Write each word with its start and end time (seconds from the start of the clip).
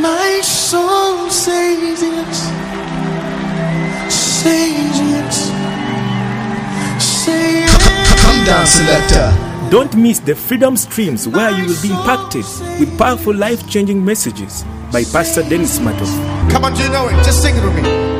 My 0.00 0.40
soul 0.42 1.28
says 1.28 2.02
yes, 2.02 2.38
says 4.12 5.00
yes, 5.00 5.50
say 7.02 7.60
yes. 7.60 8.22
Come 8.22 8.44
down, 8.44 8.66
selector. 8.66 9.70
Don't 9.70 9.96
miss 9.96 10.20
the 10.20 10.34
Freedom 10.34 10.76
Streams 10.76 11.26
where 11.26 11.50
you 11.50 11.66
will 11.66 11.82
be 11.82 11.90
impacted 11.90 12.44
with 12.78 12.96
powerful 12.96 13.34
life 13.34 13.68
changing 13.68 14.04
messages 14.04 14.64
by 14.92 15.04
Pastor 15.04 15.42
Dennis 15.42 15.78
Matov. 15.80 16.08
Come 16.50 16.64
on, 16.64 16.74
do 16.74 16.82
you 16.84 16.90
know 16.90 17.08
it? 17.08 17.16
Just 17.24 17.42
sing 17.42 17.56
it 17.56 17.64
with 17.64 17.74
me. 17.82 18.17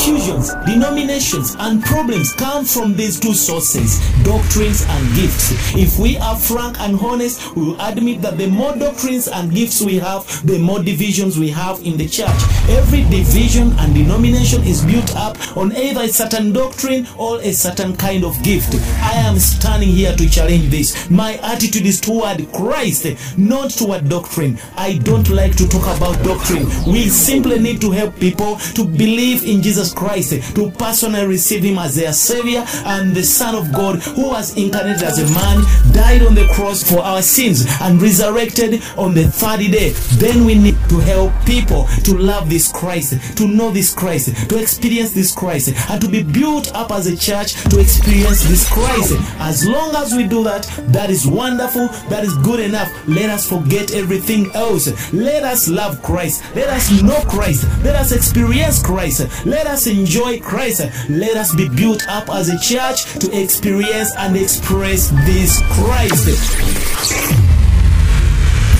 Confusions, 0.00 0.54
denominations, 0.64 1.56
and 1.58 1.82
problems 1.84 2.32
come 2.32 2.64
from 2.64 2.94
these 2.94 3.20
two 3.20 3.34
sources 3.34 4.00
doctrines 4.24 4.84
and 4.88 5.14
gifts. 5.14 5.52
If 5.74 5.98
we 5.98 6.16
are 6.18 6.36
frank 6.36 6.80
and 6.80 6.98
honest, 7.00 7.54
we 7.54 7.64
will 7.64 7.80
admit 7.80 8.22
that 8.22 8.38
the 8.38 8.46
more 8.46 8.74
doctrines 8.76 9.28
and 9.28 9.52
gifts 9.52 9.82
we 9.82 9.98
have, 9.98 10.24
the 10.46 10.58
more 10.58 10.82
divisions 10.82 11.38
we 11.38 11.50
have 11.50 11.80
in 11.80 11.96
the 11.96 12.08
church. 12.08 12.28
Every 12.68 13.02
division 13.04 13.72
and 13.78 13.94
denomination 13.94 14.62
is 14.62 14.84
built 14.84 15.14
up 15.16 15.36
on 15.56 15.74
either 15.76 16.02
a 16.02 16.08
certain 16.08 16.52
doctrine 16.52 17.06
or 17.18 17.40
a 17.40 17.52
certain 17.52 17.96
kind 17.96 18.24
of 18.24 18.40
gift. 18.42 18.74
I 19.02 19.12
am 19.14 19.38
standing 19.38 19.90
here 19.90 20.14
to 20.16 20.28
challenge 20.28 20.70
this. 20.70 21.10
My 21.10 21.34
attitude 21.42 21.86
is 21.86 22.00
toward 22.00 22.50
Christ, 22.52 23.06
not 23.36 23.70
toward 23.70 24.08
doctrine. 24.08 24.58
I 24.76 24.98
don't 24.98 25.28
like 25.30 25.56
to 25.56 25.68
talk 25.68 25.84
about 25.96 26.22
doctrine. 26.24 26.66
We 26.86 27.08
simply 27.08 27.58
need 27.58 27.80
to 27.80 27.90
help 27.90 28.18
people 28.18 28.56
to 28.74 28.84
believe 28.84 29.44
in 29.44 29.62
Jesus 29.62 29.89
Christ, 29.92 30.54
to 30.54 30.70
personally 30.72 31.26
receive 31.26 31.62
Him 31.62 31.78
as 31.78 31.96
their 31.96 32.12
Savior 32.12 32.64
and 32.84 33.14
the 33.14 33.22
Son 33.22 33.54
of 33.54 33.72
God 33.72 34.00
who 34.00 34.28
was 34.28 34.56
incarnated 34.56 35.02
as 35.02 35.18
a 35.18 35.34
man, 35.34 35.62
died 35.92 36.22
on 36.22 36.34
the 36.34 36.46
cross 36.54 36.82
for 36.82 37.00
our 37.00 37.22
sins, 37.22 37.66
and 37.80 38.00
resurrected 38.00 38.82
on 38.96 39.14
the 39.14 39.24
third 39.24 39.60
day. 39.60 39.90
Then 40.18 40.44
we 40.44 40.54
need 40.54 40.76
to 40.88 40.98
help 40.98 41.32
people 41.44 41.86
to 42.04 42.16
love 42.16 42.48
this 42.48 42.70
Christ, 42.72 43.36
to 43.36 43.46
know 43.46 43.70
this 43.70 43.94
Christ, 43.94 44.48
to 44.48 44.58
experience 44.60 45.12
this 45.12 45.34
Christ, 45.34 45.74
and 45.90 46.00
to 46.00 46.08
be 46.08 46.22
built 46.22 46.72
up 46.74 46.90
as 46.90 47.06
a 47.06 47.16
church 47.16 47.54
to 47.70 47.80
experience 47.80 48.42
this 48.44 48.68
Christ. 48.68 49.14
As 49.40 49.66
long 49.66 49.94
as 49.96 50.14
we 50.14 50.26
do 50.26 50.44
that, 50.44 50.64
that 50.88 51.10
is 51.10 51.26
wonderful, 51.26 51.88
that 52.08 52.24
is 52.24 52.36
good 52.38 52.60
enough. 52.60 52.90
Let 53.06 53.30
us 53.30 53.48
forget 53.48 53.92
everything 53.94 54.50
else. 54.54 55.12
Let 55.12 55.44
us 55.44 55.68
love 55.68 56.02
Christ. 56.02 56.42
Let 56.54 56.68
us 56.68 56.90
know 57.02 57.20
Christ. 57.28 57.64
Let 57.82 57.96
us 57.96 58.12
experience 58.12 58.82
Christ. 58.82 59.46
Let 59.46 59.66
us 59.66 59.79
enjoy 59.86 60.40
Christ. 60.40 60.82
Let 61.08 61.36
us 61.36 61.54
be 61.54 61.68
built 61.68 62.06
up 62.08 62.28
as 62.30 62.48
a 62.48 62.58
church 62.58 63.04
to 63.20 63.30
experience 63.40 64.14
and 64.16 64.36
express 64.36 65.10
this 65.26 65.60
Christ. 65.72 66.28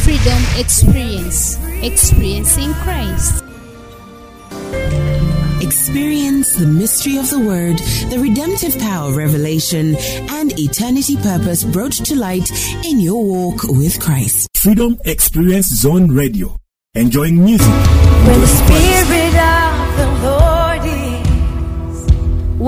Freedom 0.05 0.43
Experience. 0.57 1.59
Experiencing 1.83 2.73
Christ. 2.75 3.45
Experience 5.63 6.55
the 6.55 6.67
mystery 6.67 7.17
of 7.17 7.31
the 7.31 7.39
Word, 7.39 7.79
the 8.11 8.19
redemptive 8.19 8.79
power 8.79 9.11
of 9.11 9.17
revelation, 9.17 9.95
and 10.31 10.59
eternity 10.59 11.17
purpose 11.17 11.65
brought 11.65 11.93
to 11.93 12.17
light 12.17 12.51
in 12.85 12.99
your 12.99 13.25
walk 13.25 13.63
with 13.65 14.01
Christ. 14.01 14.49
Freedom 14.57 14.99
Experience 15.05 15.67
Zone 15.67 16.11
Radio. 16.11 16.57
Enjoying 16.95 17.45
music. 17.45 17.69
When 17.69 18.41
the 18.41 18.47
Spirit 18.47 19.20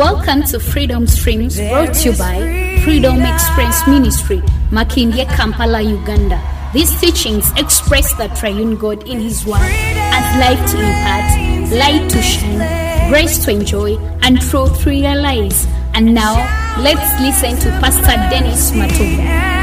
Welcome 0.02 0.42
to 0.50 0.58
Freedom 0.58 1.06
Streams 1.06 1.60
brought 1.60 1.94
to 1.94 2.10
you 2.10 2.18
by 2.18 2.80
Freedom 2.82 3.22
Express 3.22 3.86
Ministry, 3.86 4.38
Makindye, 4.72 5.28
Kampala, 5.36 5.80
Uganda. 5.80 6.42
These 6.74 7.00
teachings 7.00 7.48
express 7.56 8.12
the 8.16 8.26
triune 8.36 8.76
God 8.76 9.06
in 9.06 9.20
His 9.20 9.46
Word 9.46 9.60
as 9.62 10.40
life 10.40 10.70
to 10.72 10.78
impart, 10.80 11.70
light 11.70 12.10
to 12.10 12.20
shine, 12.20 13.10
grace 13.10 13.44
to 13.44 13.52
enjoy, 13.52 13.96
and 14.22 14.40
truth 14.40 14.82
to 14.82 14.90
realize. 14.90 15.68
And 15.94 16.12
now, 16.12 16.34
let's 16.82 17.20
listen 17.22 17.56
to 17.60 17.70
Pastor 17.78 18.16
Dennis 18.28 18.72
Matoga. 18.72 19.61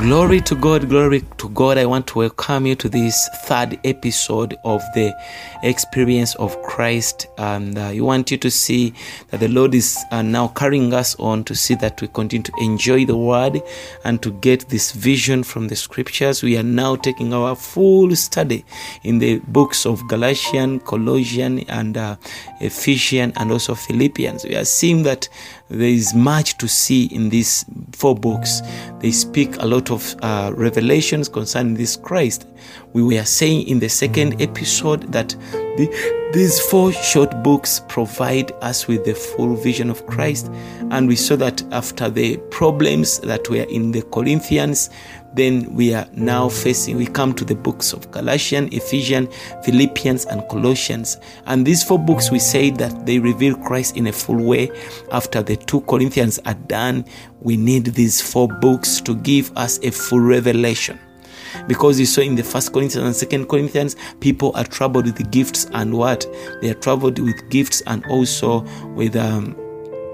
Glory 0.00 0.40
to 0.40 0.54
God, 0.54 0.88
glory 0.88 1.20
to 1.36 1.50
God. 1.50 1.76
I 1.76 1.84
want 1.84 2.06
to 2.06 2.20
welcome 2.20 2.64
you 2.64 2.74
to 2.74 2.88
this 2.88 3.28
third 3.44 3.78
episode 3.84 4.56
of 4.64 4.80
the 4.94 5.14
experience 5.62 6.34
of 6.36 6.60
Christ. 6.62 7.26
And 7.36 7.76
uh, 7.76 7.88
I 7.88 8.00
want 8.00 8.30
you 8.30 8.38
to 8.38 8.50
see 8.50 8.94
that 9.28 9.40
the 9.40 9.48
Lord 9.48 9.74
is 9.74 10.02
uh, 10.10 10.22
now 10.22 10.48
carrying 10.48 10.94
us 10.94 11.16
on 11.16 11.44
to 11.44 11.54
see 11.54 11.74
that 11.74 12.00
we 12.00 12.08
continue 12.08 12.44
to 12.44 12.52
enjoy 12.62 13.04
the 13.04 13.16
word 13.16 13.60
and 14.02 14.22
to 14.22 14.32
get 14.32 14.70
this 14.70 14.92
vision 14.92 15.42
from 15.42 15.68
the 15.68 15.76
scriptures. 15.76 16.42
We 16.42 16.56
are 16.56 16.62
now 16.62 16.96
taking 16.96 17.34
our 17.34 17.54
full 17.54 18.16
study 18.16 18.64
in 19.02 19.18
the 19.18 19.40
books 19.48 19.84
of 19.84 20.08
Galatian, 20.08 20.80
Colossian, 20.80 21.58
and 21.68 21.98
uh, 21.98 22.16
Ephesian, 22.62 23.34
and 23.36 23.52
also 23.52 23.74
Philippians. 23.74 24.44
We 24.44 24.56
are 24.56 24.64
seeing 24.64 25.02
that 25.02 25.28
there 25.70 25.88
is 25.88 26.14
much 26.14 26.58
to 26.58 26.68
see 26.68 27.04
in 27.06 27.28
these 27.28 27.64
four 27.92 28.14
books. 28.14 28.60
They 28.98 29.12
speak 29.12 29.56
a 29.58 29.66
lot 29.66 29.90
of 29.90 30.16
uh, 30.20 30.52
revelations 30.54 31.28
concerning 31.28 31.74
this 31.74 31.96
Christ. 31.96 32.46
We 32.92 33.02
were 33.02 33.24
saying 33.24 33.68
in 33.68 33.78
the 33.78 33.88
second 33.88 34.42
episode 34.42 35.12
that 35.12 35.28
the, 35.76 36.30
these 36.32 36.60
four 36.60 36.92
short 36.92 37.44
books 37.44 37.82
provide 37.88 38.50
us 38.62 38.88
with 38.88 39.04
the 39.04 39.14
full 39.14 39.54
vision 39.54 39.90
of 39.90 40.04
Christ. 40.06 40.50
And 40.90 41.06
we 41.06 41.14
saw 41.14 41.36
that 41.36 41.62
after 41.72 42.10
the 42.10 42.36
problems 42.50 43.20
that 43.20 43.48
were 43.48 43.62
in 43.62 43.92
the 43.92 44.02
Corinthians, 44.02 44.90
then 45.34 45.72
we 45.74 45.94
are 45.94 46.06
now 46.12 46.48
facing, 46.48 46.96
we 46.96 47.06
come 47.06 47.34
to 47.34 47.44
the 47.44 47.54
books 47.54 47.92
of 47.92 48.10
Galatians, 48.10 48.74
Ephesians, 48.74 49.34
Philippians, 49.64 50.26
and 50.26 50.46
Colossians. 50.48 51.18
And 51.46 51.66
these 51.66 51.82
four 51.82 51.98
books, 51.98 52.30
we 52.30 52.38
say 52.38 52.70
that 52.70 53.06
they 53.06 53.18
reveal 53.18 53.54
Christ 53.56 53.96
in 53.96 54.06
a 54.06 54.12
full 54.12 54.42
way. 54.42 54.70
After 55.12 55.42
the 55.42 55.56
two 55.56 55.82
Corinthians 55.82 56.38
are 56.46 56.54
done, 56.54 57.04
we 57.40 57.56
need 57.56 57.86
these 57.86 58.20
four 58.20 58.48
books 58.48 59.00
to 59.02 59.14
give 59.16 59.56
us 59.56 59.78
a 59.82 59.90
full 59.90 60.20
revelation 60.20 60.98
because 61.66 61.98
you 61.98 62.06
saw 62.06 62.20
in 62.20 62.36
the 62.36 62.44
first 62.44 62.72
corinthians 62.72 63.04
and 63.04 63.16
second 63.16 63.46
corinthians 63.48 63.96
people 64.20 64.52
are 64.54 64.64
troubled 64.64 65.04
with 65.04 65.30
gifts 65.30 65.66
and 65.72 65.92
what 65.92 66.26
they 66.60 66.70
are 66.70 66.74
troubled 66.74 67.18
with 67.18 67.48
gifts 67.50 67.82
and 67.88 68.04
also 68.06 68.60
with 68.94 69.16
um, 69.16 69.56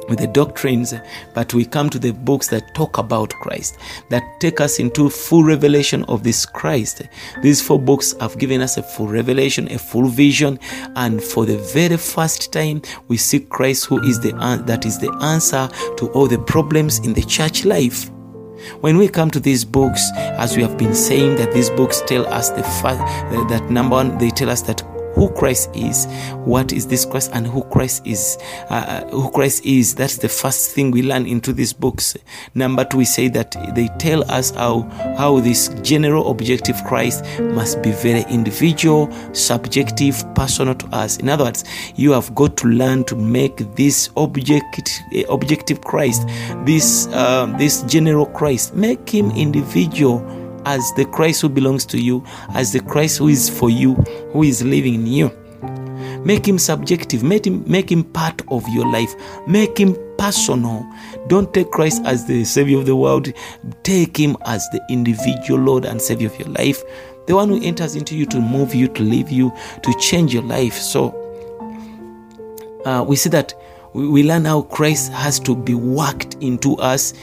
with 0.09 0.19
the 0.19 0.27
doctrines, 0.27 0.95
but 1.35 1.53
we 1.55 1.65
come 1.65 1.91
to 1.91 1.99
the 1.99 2.13
books 2.13 2.49
that 2.49 2.75
talk 2.75 2.99
about 2.99 3.31
Christ, 3.31 3.79
that 4.11 4.23
take 4.41 4.61
us 4.61 4.79
into 4.79 5.11
full 5.11 5.45
revelation 5.45 6.05
of 6.05 6.23
this 6.23 6.47
Christ. 6.47 7.03
These 7.43 7.63
four 7.63 7.79
books 7.79 8.15
have 8.21 8.39
given 8.39 8.61
us 8.61 8.77
a 8.77 8.83
full 8.83 9.09
revelation, 9.09 9.71
a 9.73 9.79
full 9.79 10.07
vision, 10.07 10.59
and 10.97 11.23
for 11.23 11.47
the 11.47 11.59
very 11.59 11.97
first 11.97 12.53
time, 12.53 12.83
we 13.09 13.17
see 13.17 13.41
Christ, 13.41 13.87
who 13.87 14.03
is 14.05 14.21
the 14.21 14.33
that 14.67 14.87
is 14.87 14.99
the 14.99 15.13
answer 15.23 15.69
to 15.97 16.09
all 16.13 16.27
the 16.27 16.39
problems 16.39 16.99
in 17.01 17.13
the 17.13 17.23
church 17.23 17.65
life. 17.65 18.11
When 18.81 18.97
we 18.97 19.09
come 19.09 19.31
to 19.31 19.41
these 19.41 19.65
books, 19.65 20.03
as 20.17 20.57
we 20.57 20.63
have 20.63 20.79
been 20.79 20.95
saying, 20.95 21.37
that 21.37 21.53
these 21.53 21.71
books 21.71 22.03
tell 22.07 22.27
us 22.27 22.51
the 22.51 22.63
fact 22.63 23.01
that 23.51 23.71
number 23.71 23.97
one, 23.97 24.19
they 24.19 24.31
tell 24.31 24.51
us 24.51 24.63
that 24.63 24.83
who 25.17 25.31
Christ 25.31 25.71
is, 25.75 26.07
what 26.45 26.73
is 26.73 26.87
this 26.87 27.05
Christ, 27.05 27.31
and 27.33 27.47
who 27.47 27.63
Christ 27.65 28.07
is, 28.07 28.39
uh, 28.69 29.05
who 29.07 29.31
Christ 29.31 29.65
is. 29.65 29.95
That's 29.95 30.19
the 30.19 30.29
first 30.29 30.73
thing 30.73 30.91
we 30.91 31.03
learn 31.03 31.27
into 31.27 31.53
these 31.53 31.73
books. 31.73 32.17
Number 32.55 32.85
two, 32.85 32.99
we 32.99 33.05
say 33.07 33.29
that 33.29 33.57
they 33.75 33.89
tell 33.99 34.31
us 34.31 34.51
how 34.51 34.83
how 35.19 35.41
this 35.41 35.69
general 35.83 36.31
objective 36.31 36.77
Christ 36.85 37.25
must 37.41 37.83
be 37.83 37.93
very 37.93 38.25
individual, 38.29 39.11
subjective, 39.33 40.23
personal 40.35 40.75
to 40.75 40.87
us. 40.95 41.17
In 41.17 41.31
other 41.31 41.45
words, 41.45 41.65
you 41.97 42.13
have 42.13 42.35
got 42.35 42.57
to 42.59 42.69
learn 42.69 43.05
to 43.05 43.17
make 43.17 43.57
this 43.75 44.11
object 44.17 44.91
objective 45.31 45.81
Christ, 45.81 46.29
this 46.67 47.09
uh, 47.13 47.47
this 47.59 47.83
general 47.83 48.27
Christ, 48.27 48.75
make 48.75 49.09
him 49.09 49.31
individual 49.31 50.21
as 50.67 50.93
the 50.93 51.07
Christ 51.07 51.41
who 51.41 51.49
belongs 51.49 51.87
to 51.87 51.99
you, 51.99 52.23
as 52.51 52.73
the 52.73 52.81
Christ 52.81 53.19
who 53.19 53.29
is 53.29 53.49
for 53.49 53.71
you, 53.71 53.95
who 54.33 54.43
is 54.43 54.63
living 54.63 54.95
in 54.95 55.07
you. 55.07 55.31
Make 56.25 56.47
him 56.47 56.59
subjective, 56.59 57.23
make 57.23 57.47
him, 57.47 57.65
make 57.71 57.91
him 57.91 58.03
part 58.03 58.43
of 58.49 58.69
your 58.69 58.91
life, 58.91 59.15
make 59.47 59.79
him 59.79 59.97
personal. 60.19 60.85
Don't 61.29 61.55
take 61.55 61.71
Christ 61.71 62.03
as 62.05 62.27
the 62.27 62.45
Savior 62.45 62.79
of 62.79 62.87
the 62.87 62.97
world, 62.97 63.33
take 63.85 64.17
him 64.17 64.37
as 64.45 64.69
the 64.71 64.85
individual 64.91 65.61
Lord 65.61 65.85
and 65.85 66.03
Savior 66.03 66.27
of 66.27 66.39
your 66.39 66.49
life, 66.49 66.83
the 67.27 67.37
one 67.37 67.49
who 67.49 67.63
enters 67.63 67.95
into 67.95 68.17
you 68.17 68.27
to 68.27 68.41
move 68.41 68.75
you, 68.75 68.89
to 68.89 69.03
live 69.05 69.31
you, 69.31 69.53
to 69.83 69.95
change 70.01 70.35
your 70.35 70.43
life. 70.43 70.75
So, 70.75 71.23
uh, 72.85 73.05
we 73.07 73.15
see 73.15 73.31
that 73.31 73.55
we, 73.93 74.09
we 74.09 74.23
learn 74.25 74.45
how 74.45 74.63
Christ 74.63 75.13
has 75.13 75.39
to 75.41 75.55
be 75.55 75.75
worked 75.75 76.35
into 76.41 76.77
us 76.77 77.15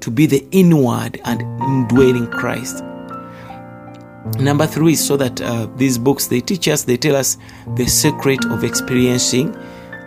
to 0.00 0.10
be 0.10 0.26
the 0.26 0.46
inward 0.52 1.20
and 1.24 1.42
indwelling 1.62 2.28
Christ. 2.28 2.84
Number 4.38 4.66
three, 4.66 4.92
is 4.92 5.04
so 5.04 5.16
that 5.16 5.40
uh, 5.40 5.66
these 5.76 5.98
books 5.98 6.28
they 6.28 6.40
teach 6.40 6.68
us, 6.68 6.84
they 6.84 6.96
tell 6.96 7.16
us 7.16 7.38
the 7.74 7.86
secret 7.86 8.44
of 8.46 8.64
experiencing 8.64 9.54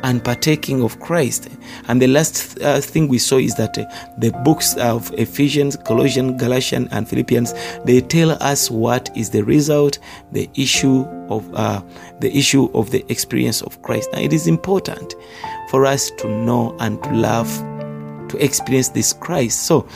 and 0.03 0.23
partaking 0.23 0.83
of 0.83 1.00
Christ. 1.00 1.50
And 1.88 2.01
the 2.01 2.07
last 2.07 2.62
uh, 2.62 2.79
thing 2.79 3.07
we 3.07 3.17
saw 3.17 3.38
is 3.38 3.56
that 3.56 3.77
uh, 3.77 3.85
the 4.19 4.31
books 4.44 4.75
of 4.77 5.12
Ephesians, 5.17 5.75
Colossians, 5.77 6.39
Galatians, 6.39 6.89
and 6.91 7.09
Philippians 7.09 7.53
they 7.83 8.01
tell 8.01 8.31
us 8.44 8.69
what 8.69 9.09
is 9.17 9.31
the 9.31 9.44
result, 9.44 10.00
the 10.31 10.50
issue 10.56 11.01
of 11.29 11.53
uh, 11.56 11.81
the 12.19 12.35
issue 12.38 12.69
of 12.73 12.91
the 12.91 13.03
experience 13.11 13.61
of 13.63 13.81
Christ. 13.81 14.09
Now, 14.13 14.19
it 14.19 14.31
is 14.31 14.47
important 14.47 15.15
for 15.69 15.85
us 15.85 16.11
to 16.19 16.27
know 16.29 16.75
and 16.79 17.01
to 17.03 17.13
love, 17.13 17.50
to 18.29 18.38
experience 18.39 18.89
this 18.89 19.11
Christ. 19.11 19.65
So 19.65 19.88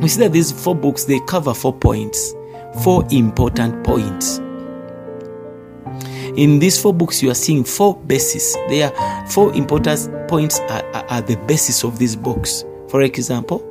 we 0.00 0.08
see 0.08 0.20
that 0.20 0.32
these 0.32 0.52
four 0.52 0.74
books 0.74 1.04
they 1.04 1.20
cover 1.20 1.54
four 1.54 1.72
points, 1.72 2.34
four 2.82 3.04
important 3.10 3.84
points. 3.84 4.38
In 6.36 6.58
these 6.58 6.80
four 6.80 6.92
books, 6.92 7.22
you 7.22 7.30
are 7.30 7.34
seeing 7.34 7.62
four 7.62 7.96
bases. 7.96 8.54
There 8.68 8.92
are 8.92 9.26
four 9.28 9.54
important 9.54 10.28
points 10.28 10.58
are, 10.60 10.84
are, 10.92 11.04
are 11.08 11.22
the 11.22 11.36
basis 11.46 11.84
of 11.84 11.98
these 11.98 12.16
books. 12.16 12.64
For 12.88 13.02
example, 13.02 13.62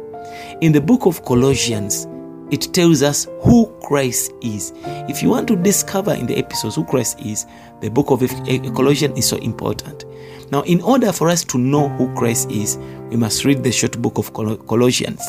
in 0.62 0.72
the 0.72 0.80
book 0.80 1.06
of 1.06 1.26
Colossians, 1.26 2.08
it 2.52 2.74
tells 2.74 3.02
us 3.02 3.28
who 3.42 3.66
Christ 3.84 4.32
is. 4.42 4.72
If 5.10 5.24
you 5.24 5.30
want 5.30 5.48
to 5.48 5.56
discover 5.56 6.14
in 6.14 6.26
the 6.26 6.38
episodes 6.38 6.76
who 6.76 6.86
Christ 6.86 7.20
is, 7.20 7.46
the 7.82 7.90
book 7.90 8.12
of 8.12 8.22
eh, 8.22 8.60
Colossians 8.76 9.18
is 9.18 9.28
so 9.28 9.38
important. 9.38 10.06
Now, 10.52 10.62
in 10.62 10.82
order 10.82 11.12
for 11.12 11.30
us 11.30 11.44
to 11.46 11.58
know 11.58 11.90
who 11.90 12.14
Christ 12.14 12.52
is, 12.52 12.78
we 13.10 13.16
must 13.16 13.44
read 13.44 13.64
the 13.64 13.72
short 13.72 14.00
book 14.02 14.18
of 14.18 14.34
Colossians. 14.34 15.22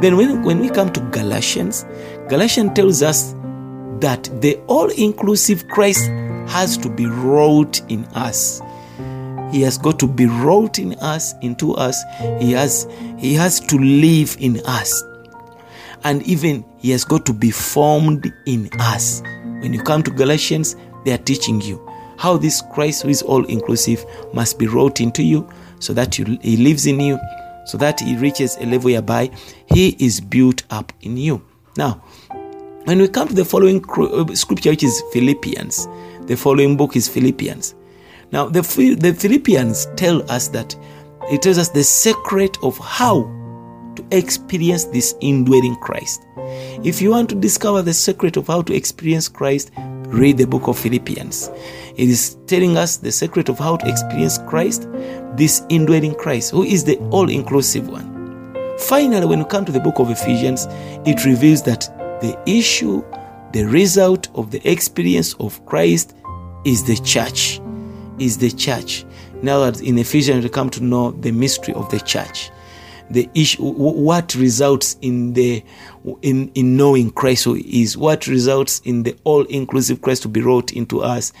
Then, 0.00 0.16
when, 0.16 0.42
when 0.42 0.60
we 0.60 0.70
come 0.70 0.92
to 0.92 1.00
Galatians, 1.10 1.84
Galatians 2.28 2.72
tells 2.74 3.02
us 3.02 3.34
that 4.00 4.30
the 4.40 4.56
all 4.66 4.90
inclusive 4.90 5.68
Christ 5.68 6.08
has 6.48 6.76
to 6.78 6.88
be 6.88 7.06
wrought 7.06 7.80
in 7.90 8.04
us. 8.14 8.62
He 9.52 9.60
has 9.62 9.78
got 9.78 9.98
to 10.00 10.06
be 10.06 10.26
wrought 10.26 10.78
in 10.78 10.94
us, 10.94 11.34
into 11.42 11.74
us. 11.74 12.02
He 12.40 12.52
has, 12.52 12.88
he 13.18 13.34
has 13.34 13.60
to 13.60 13.76
live 13.78 14.36
in 14.40 14.60
us. 14.64 15.02
And 16.02 16.22
even 16.22 16.64
he 16.78 16.90
has 16.90 17.04
got 17.04 17.24
to 17.26 17.32
be 17.32 17.50
formed 17.50 18.32
in 18.46 18.68
us. 18.80 19.22
When 19.60 19.72
you 19.72 19.82
come 19.82 20.02
to 20.02 20.10
Galatians, 20.10 20.76
they 21.04 21.12
are 21.12 21.18
teaching 21.18 21.60
you 21.60 21.86
how 22.18 22.36
this 22.36 22.62
Christ 22.72 23.02
who 23.02 23.10
is 23.10 23.22
all 23.22 23.44
inclusive 23.46 24.04
must 24.32 24.58
be 24.58 24.66
wrought 24.66 25.00
into 25.00 25.22
you 25.22 25.48
so 25.78 25.92
that 25.92 26.18
you, 26.18 26.38
he 26.40 26.56
lives 26.56 26.86
in 26.86 27.00
you, 27.00 27.18
so 27.66 27.76
that 27.78 28.00
he 28.00 28.16
reaches 28.16 28.56
a 28.56 28.66
level 28.66 28.90
whereby 28.90 29.30
he 29.66 29.96
is 29.98 30.20
built 30.20 30.62
up 30.70 30.92
in 31.02 31.16
you. 31.16 31.42
Now, 31.76 32.02
when 32.84 32.98
we 32.98 33.08
come 33.08 33.28
to 33.28 33.34
the 33.34 33.44
following 33.44 33.84
uh, 33.90 34.34
scripture, 34.34 34.70
which 34.70 34.84
is 34.84 35.02
Philippians, 35.12 35.88
the 36.26 36.36
following 36.36 36.76
book 36.76 36.96
is 36.96 37.08
Philippians. 37.08 37.74
Now, 38.30 38.46
the, 38.46 38.60
the 38.98 39.14
Philippians 39.14 39.86
tell 39.96 40.30
us 40.30 40.48
that 40.48 40.76
it 41.30 41.42
tells 41.42 41.56
us 41.56 41.70
the 41.70 41.82
secret 41.82 42.58
of 42.62 42.76
how 42.78 43.22
to 43.96 44.04
experience 44.10 44.84
this 44.84 45.14
indwelling 45.20 45.76
Christ. 45.76 46.26
If 46.84 47.00
you 47.00 47.10
want 47.10 47.30
to 47.30 47.34
discover 47.34 47.80
the 47.80 47.94
secret 47.94 48.36
of 48.36 48.48
how 48.48 48.62
to 48.62 48.74
experience 48.74 49.28
Christ, 49.28 49.70
read 49.76 50.36
the 50.36 50.46
book 50.46 50.68
of 50.68 50.78
Philippians. 50.78 51.50
It 51.96 52.08
is 52.10 52.36
telling 52.46 52.76
us 52.76 52.98
the 52.98 53.12
secret 53.12 53.48
of 53.48 53.58
how 53.58 53.76
to 53.76 53.88
experience 53.88 54.38
Christ, 54.38 54.88
this 55.36 55.62
indwelling 55.70 56.14
Christ, 56.16 56.50
who 56.50 56.64
is 56.64 56.84
the 56.84 56.98
all 57.10 57.30
inclusive 57.30 57.88
one. 57.88 58.12
Finally, 58.78 59.26
when 59.26 59.38
we 59.38 59.44
come 59.46 59.64
to 59.64 59.72
the 59.72 59.80
book 59.80 59.98
of 60.00 60.10
Ephesians, 60.10 60.66
it 61.06 61.24
reveals 61.24 61.62
that 61.62 61.88
the 62.24 62.38
issue 62.46 63.04
the 63.52 63.64
result 63.64 64.28
of 64.34 64.50
the 64.50 64.66
experience 64.68 65.34
of 65.34 65.64
Christ 65.66 66.14
is 66.64 66.82
the 66.84 66.96
church. 66.96 67.60
Is 68.18 68.38
the 68.38 68.50
church. 68.50 69.04
Now 69.42 69.60
that 69.60 69.82
in 69.82 69.98
Ephesians 69.98 70.42
we 70.42 70.48
come 70.48 70.70
to 70.70 70.82
know 70.82 71.10
the 71.10 71.32
mystery 71.32 71.74
of 71.74 71.90
the 71.90 72.00
church. 72.00 72.50
The 73.10 73.28
issue 73.34 73.62
what 73.62 74.34
results 74.34 74.96
in 75.02 75.34
the 75.34 75.62
in, 76.22 76.50
in 76.54 76.76
knowing 76.76 77.10
Christ 77.10 77.44
who 77.44 77.56
is, 77.56 77.96
what 77.96 78.26
results 78.26 78.80
in 78.80 79.02
the 79.02 79.16
all 79.24 79.44
inclusive 79.44 80.00
Christ 80.00 80.22
to 80.22 80.28
be 80.28 80.40
wrought 80.40 80.72
into 80.72 81.02
us, 81.02 81.32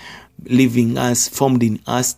living 0.44 0.98
us, 0.98 1.26
formed 1.26 1.62
in 1.62 1.80
us. 1.86 2.16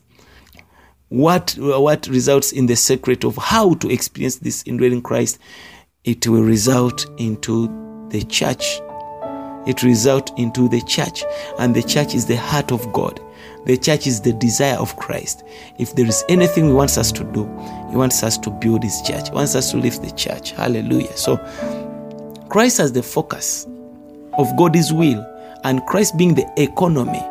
What 1.08 1.54
what 1.58 2.08
results 2.08 2.50
in 2.50 2.66
the 2.66 2.76
secret 2.76 3.22
of 3.22 3.36
how 3.36 3.74
to 3.74 3.88
experience 3.88 4.36
this 4.36 4.64
indwelling 4.66 5.02
Christ, 5.02 5.38
it 6.04 6.26
will 6.26 6.42
result 6.42 7.06
into 7.16 7.85
the 8.08 8.22
church. 8.24 8.80
It 9.66 9.82
results 9.82 10.32
into 10.36 10.68
the 10.68 10.80
church 10.82 11.24
and 11.58 11.74
the 11.74 11.82
church 11.82 12.14
is 12.14 12.26
the 12.26 12.36
heart 12.36 12.72
of 12.72 12.92
god. 12.92 13.20
The 13.64 13.76
church 13.76 14.06
is 14.06 14.20
the 14.20 14.32
desire 14.32 14.76
of 14.76 14.96
christ. 14.96 15.42
If 15.78 15.94
there 15.94 16.06
is 16.06 16.24
anything 16.28 16.66
he 16.66 16.72
wants 16.72 16.98
us 16.98 17.10
to 17.12 17.24
do 17.24 17.44
he 17.90 17.96
wants 17.96 18.22
us 18.22 18.38
to 18.38 18.50
build 18.50 18.84
his 18.84 19.02
church. 19.02 19.28
He 19.28 19.34
wants 19.34 19.54
us 19.54 19.70
to 19.72 19.76
lift 19.76 20.02
the 20.02 20.12
church. 20.12 20.52
Hallelujah. 20.52 21.16
So 21.16 21.36
christ 22.48 22.78
as 22.78 22.92
the 22.92 23.02
focus 23.02 23.66
of 24.38 24.56
god's 24.56 24.92
will 24.92 25.24
and 25.64 25.84
christ 25.86 26.16
being 26.16 26.34
the 26.34 26.48
economy 26.56 27.22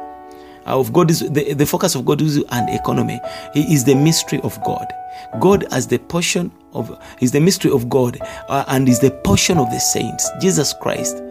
of 0.66 0.92
god 0.94 1.10
is 1.10 1.20
the, 1.20 1.54
the 1.54 1.66
focus 1.66 1.96
of 1.96 2.06
god's 2.06 2.38
will 2.38 2.46
and 2.52 2.70
economy 2.70 3.20
he 3.54 3.62
is 3.74 3.84
the 3.84 3.96
mystery 3.96 4.40
of 4.42 4.62
god 4.64 4.92
god 5.40 5.66
as 5.72 5.88
the 5.88 5.98
portion 5.98 6.52
of 6.74 6.98
is 7.22 7.32
the 7.32 7.40
mystery 7.40 7.72
of 7.72 7.90
god 7.90 8.20
uh, 8.50 8.66
and 8.68 8.90
is 8.90 9.00
the 9.00 9.12
portion 9.24 9.58
of 9.58 9.70
the 9.72 9.80
saints 9.80 10.30
jesus 10.42 10.74
christ 10.82 11.22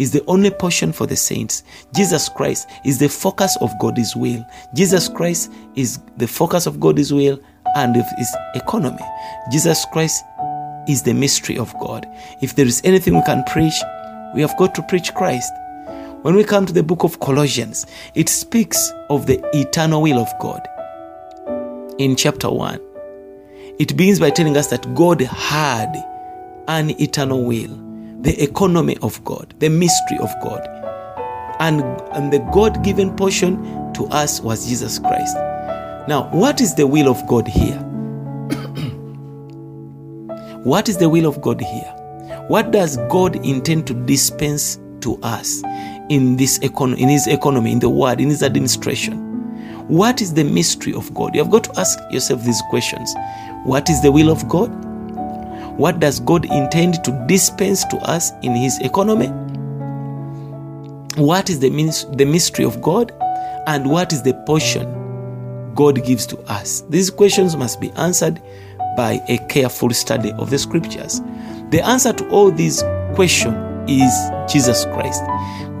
is 0.00 0.10
the 0.10 0.24
only 0.26 0.50
portion 0.50 0.92
for 0.92 1.06
the 1.06 1.16
saints. 1.16 1.62
Jesus 1.94 2.28
Christ 2.30 2.68
is 2.84 2.98
the 2.98 3.08
focus 3.08 3.56
of 3.60 3.70
God's 3.78 4.16
will. 4.16 4.44
Jesus 4.74 5.08
Christ 5.08 5.52
is 5.74 5.98
the 6.16 6.26
focus 6.26 6.66
of 6.66 6.80
God's 6.80 7.12
will 7.12 7.38
and 7.76 7.96
of 7.96 8.06
his 8.16 8.34
economy. 8.54 9.04
Jesus 9.52 9.84
Christ 9.92 10.24
is 10.88 11.02
the 11.02 11.12
mystery 11.12 11.58
of 11.58 11.74
God. 11.80 12.06
If 12.40 12.56
there 12.56 12.66
is 12.66 12.80
anything 12.82 13.14
we 13.14 13.22
can 13.22 13.44
preach, 13.44 13.74
we 14.34 14.40
have 14.40 14.56
got 14.56 14.74
to 14.76 14.82
preach 14.82 15.12
Christ. 15.14 15.52
When 16.22 16.34
we 16.34 16.44
come 16.44 16.66
to 16.66 16.72
the 16.74 16.82
book 16.82 17.02
of 17.02 17.18
Colossians, 17.20 17.86
it 18.14 18.28
speaks 18.28 18.92
of 19.08 19.24
the 19.24 19.42
eternal 19.54 20.02
will 20.02 20.18
of 20.18 20.28
God. 20.38 20.60
In 21.98 22.14
chapter 22.14 22.50
1, 22.50 22.78
it 23.78 23.96
begins 23.96 24.20
by 24.20 24.28
telling 24.28 24.54
us 24.54 24.66
that 24.66 24.94
God 24.94 25.22
had 25.22 25.96
an 26.68 26.90
eternal 27.00 27.42
will 27.42 27.74
the 28.20 28.38
economy 28.42 28.98
of 29.00 29.24
God, 29.24 29.54
the 29.60 29.70
mystery 29.70 30.18
of 30.18 30.30
God. 30.42 30.60
And, 31.58 31.80
and 32.12 32.30
the 32.30 32.40
God 32.52 32.84
given 32.84 33.16
portion 33.16 33.56
to 33.94 34.04
us 34.10 34.42
was 34.42 34.68
Jesus 34.68 34.98
Christ. 34.98 35.34
Now, 36.06 36.28
what 36.32 36.60
is 36.60 36.74
the 36.74 36.86
will 36.86 37.08
of 37.08 37.26
God 37.26 37.48
here? 37.48 37.78
what 40.64 40.90
is 40.90 40.98
the 40.98 41.08
will 41.08 41.24
of 41.24 41.40
God 41.40 41.62
here? 41.62 41.94
What 42.48 42.72
does 42.72 42.98
God 43.08 43.36
intend 43.36 43.86
to 43.86 43.94
dispense 43.94 44.78
to 45.00 45.18
us 45.22 45.62
in 46.10 46.36
this 46.36 46.58
econ- 46.58 46.98
in 46.98 47.08
his 47.08 47.26
economy, 47.26 47.72
in 47.72 47.78
the 47.78 47.88
world, 47.88 48.20
in 48.20 48.28
his 48.28 48.42
administration? 48.42 49.30
What 49.88 50.20
is 50.20 50.34
the 50.34 50.44
mystery 50.44 50.94
of 50.94 51.12
God? 51.14 51.34
You 51.34 51.42
have 51.42 51.50
got 51.50 51.64
to 51.64 51.80
ask 51.80 51.98
yourself 52.12 52.44
these 52.44 52.62
questions. 52.70 53.12
What 53.64 53.90
is 53.90 54.00
the 54.02 54.12
will 54.12 54.30
of 54.30 54.48
God? 54.48 54.68
What 55.76 55.98
does 55.98 56.20
God 56.20 56.44
intend 56.44 57.02
to 57.04 57.24
dispense 57.26 57.84
to 57.86 57.96
us 57.98 58.30
in 58.42 58.54
His 58.54 58.78
economy? 58.80 59.28
What 61.16 61.48
is 61.48 61.58
the, 61.58 61.70
the 62.16 62.24
mystery 62.24 62.64
of 62.64 62.80
God? 62.82 63.12
And 63.66 63.90
what 63.90 64.12
is 64.12 64.22
the 64.22 64.34
portion 64.46 65.74
God 65.74 66.04
gives 66.04 66.26
to 66.26 66.38
us? 66.52 66.82
These 66.82 67.10
questions 67.10 67.56
must 67.56 67.80
be 67.80 67.90
answered 67.92 68.42
by 68.96 69.20
a 69.28 69.38
careful 69.48 69.90
study 69.90 70.32
of 70.32 70.50
the 70.50 70.58
scriptures. 70.58 71.20
The 71.70 71.80
answer 71.84 72.12
to 72.12 72.28
all 72.28 72.50
these 72.50 72.82
questions 73.14 73.56
is 73.90 74.12
Jesus 74.52 74.84
Christ. 74.84 75.22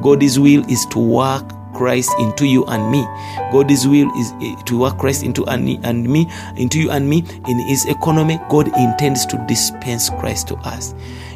God's 0.02 0.38
will 0.38 0.64
is 0.70 0.84
to 0.90 0.98
work 0.98 1.44
Christ 1.74 2.10
into 2.18 2.46
you 2.46 2.64
and 2.66 2.90
me. 2.90 3.04
God's 3.52 3.86
will 3.86 4.10
is 4.18 4.32
eh, 4.42 4.54
to 4.64 4.78
work 4.78 4.98
Christ 4.98 5.22
into 5.22 5.44
and 5.46 5.64
me, 5.64 6.30
into 6.56 6.80
you 6.80 6.90
and 6.90 7.08
me. 7.08 7.24
In 7.46 7.58
His 7.58 7.86
economy, 7.86 8.38
God 8.48 8.68
intends 8.76 9.26
to 9.26 9.44
dispense 9.48 10.10
Christ 10.10 10.48
to 10.48 10.56
us. 10.56 10.94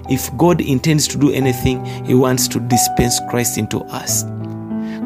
If 0.08 0.36
God 0.36 0.60
intends 0.60 1.08
to 1.08 1.18
do 1.18 1.32
anything, 1.32 1.84
He 2.04 2.14
wants 2.14 2.48
to 2.48 2.60
dispense 2.60 3.20
Christ 3.30 3.58
into 3.58 3.78
us. 3.84 4.24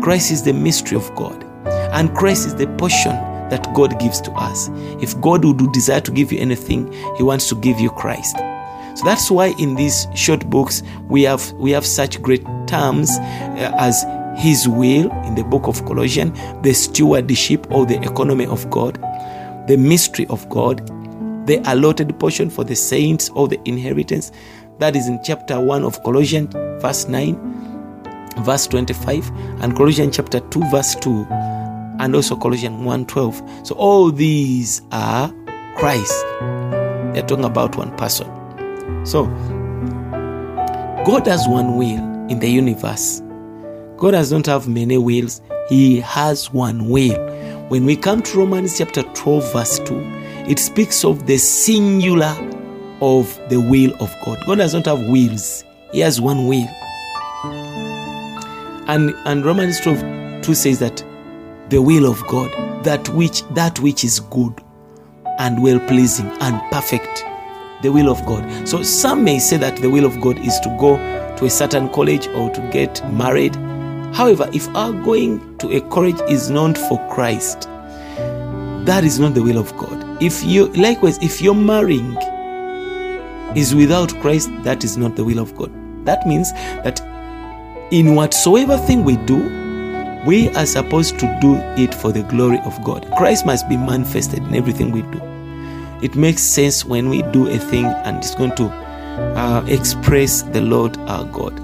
Christ 0.03 0.31
is 0.31 0.43
the 0.43 0.53
mystery 0.53 0.97
of 0.97 1.15
God, 1.15 1.45
and 1.93 2.15
Christ 2.15 2.47
is 2.47 2.55
the 2.55 2.67
portion 2.79 3.13
that 3.51 3.73
God 3.75 3.99
gives 3.99 4.21
to 4.23 4.33
us. 4.33 4.69
If 5.01 5.19
God 5.21 5.45
would 5.45 5.73
desire 5.73 6.01
to 6.01 6.11
give 6.11 6.33
you 6.33 6.39
anything, 6.39 6.93
He 7.17 7.23
wants 7.23 7.49
to 7.49 7.55
give 7.57 7.81
you 7.81 7.91
Christ. 7.91 8.37
So 8.99 9.05
that's 9.05 9.31
why 9.31 9.55
in 9.59 9.77
these 9.77 10.07
short 10.15 10.49
books 10.51 10.83
we 11.09 11.23
have 11.23 11.53
we 11.53 11.71
have 11.71 11.87
such 11.87 12.21
great 12.21 12.45
terms 12.67 13.11
uh, 13.11 13.73
as 13.79 14.05
his 14.37 14.69
will 14.69 15.11
in 15.25 15.35
the 15.35 15.45
book 15.45 15.67
of 15.67 15.85
Colossians, 15.85 16.39
the 16.63 16.73
stewardship 16.73 17.67
or 17.71 17.87
the 17.87 18.01
economy 18.03 18.47
of 18.47 18.69
God. 18.71 18.99
the 19.69 19.77
mystery 19.77 20.27
of 20.29 20.49
God, 20.49 20.85
the 21.47 21.63
allotted 21.67 22.19
portion 22.19 22.51
for 22.51 22.65
the 22.65 22.75
saints 22.75 23.31
of 23.37 23.51
the 23.51 23.61
inheritance. 23.67 24.33
That 24.79 24.97
is 24.97 25.09
in 25.09 25.21
chapter 25.23 25.61
1 25.61 25.85
of 25.85 26.03
Colossians, 26.03 26.53
verse 26.83 27.07
9, 27.07 27.37
verse 28.39 28.67
25, 28.67 29.31
and 29.61 29.77
Colossians 29.77 30.17
chapter 30.17 30.41
2, 30.41 30.71
verse 30.71 30.95
2, 30.97 31.27
and 32.01 32.15
also 32.15 32.35
Colossians 32.37 32.83
1 32.83 33.07
12. 33.07 33.67
So 33.67 33.75
all 33.75 34.11
these 34.11 34.83
are 34.91 35.33
Christ. 35.77 36.25
They're 37.13 37.27
talking 37.27 37.45
about 37.45 37.77
one 37.77 37.95
person. 37.97 38.38
So 39.05 39.27
God 41.05 41.27
has 41.27 41.47
one 41.49 41.77
will 41.77 41.99
in 42.29 42.39
the 42.41 42.49
universe. 42.49 43.23
God 43.97 44.13
does 44.13 44.31
not 44.31 44.47
have 44.47 44.69
many 44.69 44.99
wills, 44.99 45.41
He 45.69 46.01
has 46.01 46.53
one 46.53 46.89
will. 46.89 47.19
When 47.69 47.85
we 47.85 47.97
come 47.97 48.23
to 48.23 48.39
Romans 48.39 48.79
chapter 48.79 49.03
12, 49.03 49.53
verse 49.53 49.79
2, 49.81 49.95
it 50.49 50.59
speaks 50.59 51.05
of 51.05 51.27
the 51.27 51.37
singular 51.37 52.35
of 53.01 53.39
the 53.49 53.61
will 53.61 53.93
of 54.01 54.15
God. 54.25 54.39
God 54.47 54.59
does 54.59 54.75
not 54.75 54.87
have 54.87 55.01
wills, 55.09 55.65
He 55.93 56.01
has 56.01 56.21
one 56.21 56.47
will. 56.47 56.69
And, 58.89 59.15
and 59.27 59.45
Romans 59.45 59.81
12, 59.81 60.43
2 60.43 60.55
says 60.55 60.79
that 60.79 61.05
the 61.69 61.83
will 61.83 62.11
of 62.11 62.27
God, 62.27 62.51
that 62.85 63.09
which 63.11 63.43
that 63.51 63.79
which 63.81 64.05
is 64.05 64.21
good 64.21 64.55
and 65.39 65.63
well 65.63 65.79
pleasing 65.81 66.27
and 66.41 66.61
perfect, 66.73 67.25
the 67.83 67.93
will 67.93 68.11
of 68.11 68.25
God. 68.27 68.69
So 68.69 68.83
some 68.83 69.25
may 69.25 69.39
say 69.39 69.57
that 69.57 69.77
the 69.77 69.91
will 69.91 70.05
of 70.05 70.21
God 70.21 70.39
is 70.39 70.59
to 70.61 70.77
go 70.79 70.97
to 71.37 71.45
a 71.45 71.51
certain 71.51 71.89
college 71.91 72.27
or 72.29 72.51
to 72.51 72.61
get 72.73 73.03
married. 73.13 73.55
However, 74.15 74.49
if 74.53 74.69
our 74.75 74.93
going 74.93 75.57
to 75.59 75.77
a 75.77 75.81
college 75.89 76.21
is 76.29 76.51
not 76.51 76.77
for 76.77 76.99
Christ, 77.09 77.69
that 78.87 79.05
is 79.05 79.21
not 79.21 79.35
the 79.35 79.43
will 79.43 79.59
of 79.59 79.77
God. 79.77 80.23
If 80.23 80.43
you 80.43 80.69
likewise, 80.69 81.19
if 81.23 81.41
you're 81.41 81.55
marrying 81.55 82.17
is 83.55 83.75
without 83.75 84.13
Christ, 84.21 84.51
that 84.65 84.83
is 84.83 84.97
not 84.97 85.17
the 85.17 85.25
will 85.25 85.39
of 85.39 85.55
God. 85.57 85.71
That 86.07 86.27
means 86.27 86.53
that 86.53 87.01
in 87.93 88.15
whatsoever 88.15 88.77
thing 88.79 89.05
we 89.05 89.17
do, 89.19 89.37
we 90.27 90.49
are 90.51 90.67
supposed 90.67 91.19
to 91.21 91.39
do 91.41 91.57
it 91.83 91.95
for 91.95 92.13
the 92.13 92.23
glory 92.25 92.59
of 92.65 92.83
God. 92.83 93.09
Christ 93.17 93.47
must 93.47 93.69
be 93.69 93.77
manifested 93.77 94.39
in 94.39 94.55
everything 94.55 94.91
we 94.91 95.03
do. 95.03 95.38
It 96.03 96.15
makes 96.15 96.43
sense 96.43 96.85
when 96.85 97.09
we 97.09 97.23
do 97.23 97.49
a 97.49 97.59
thing 97.59 97.85
and 97.85 98.19
it's 98.19 98.35
going 98.35 98.55
to 98.57 98.67
uh, 99.37 99.65
express 99.67 100.43
the 100.43 100.61
Lord 100.61 100.97
our 100.99 101.25
God. 101.25 101.59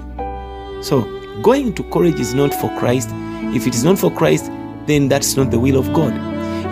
So, 0.83 1.03
going 1.41 1.73
to 1.75 1.83
college 1.83 2.19
is 2.19 2.33
not 2.33 2.53
for 2.53 2.69
Christ. 2.77 3.09
If 3.55 3.65
it 3.65 3.75
is 3.75 3.83
not 3.83 3.97
for 3.97 4.11
Christ, 4.11 4.51
then 4.87 5.07
that's 5.07 5.37
not 5.37 5.51
the 5.51 5.59
will 5.59 5.77
of 5.77 5.91
God. 5.93 6.13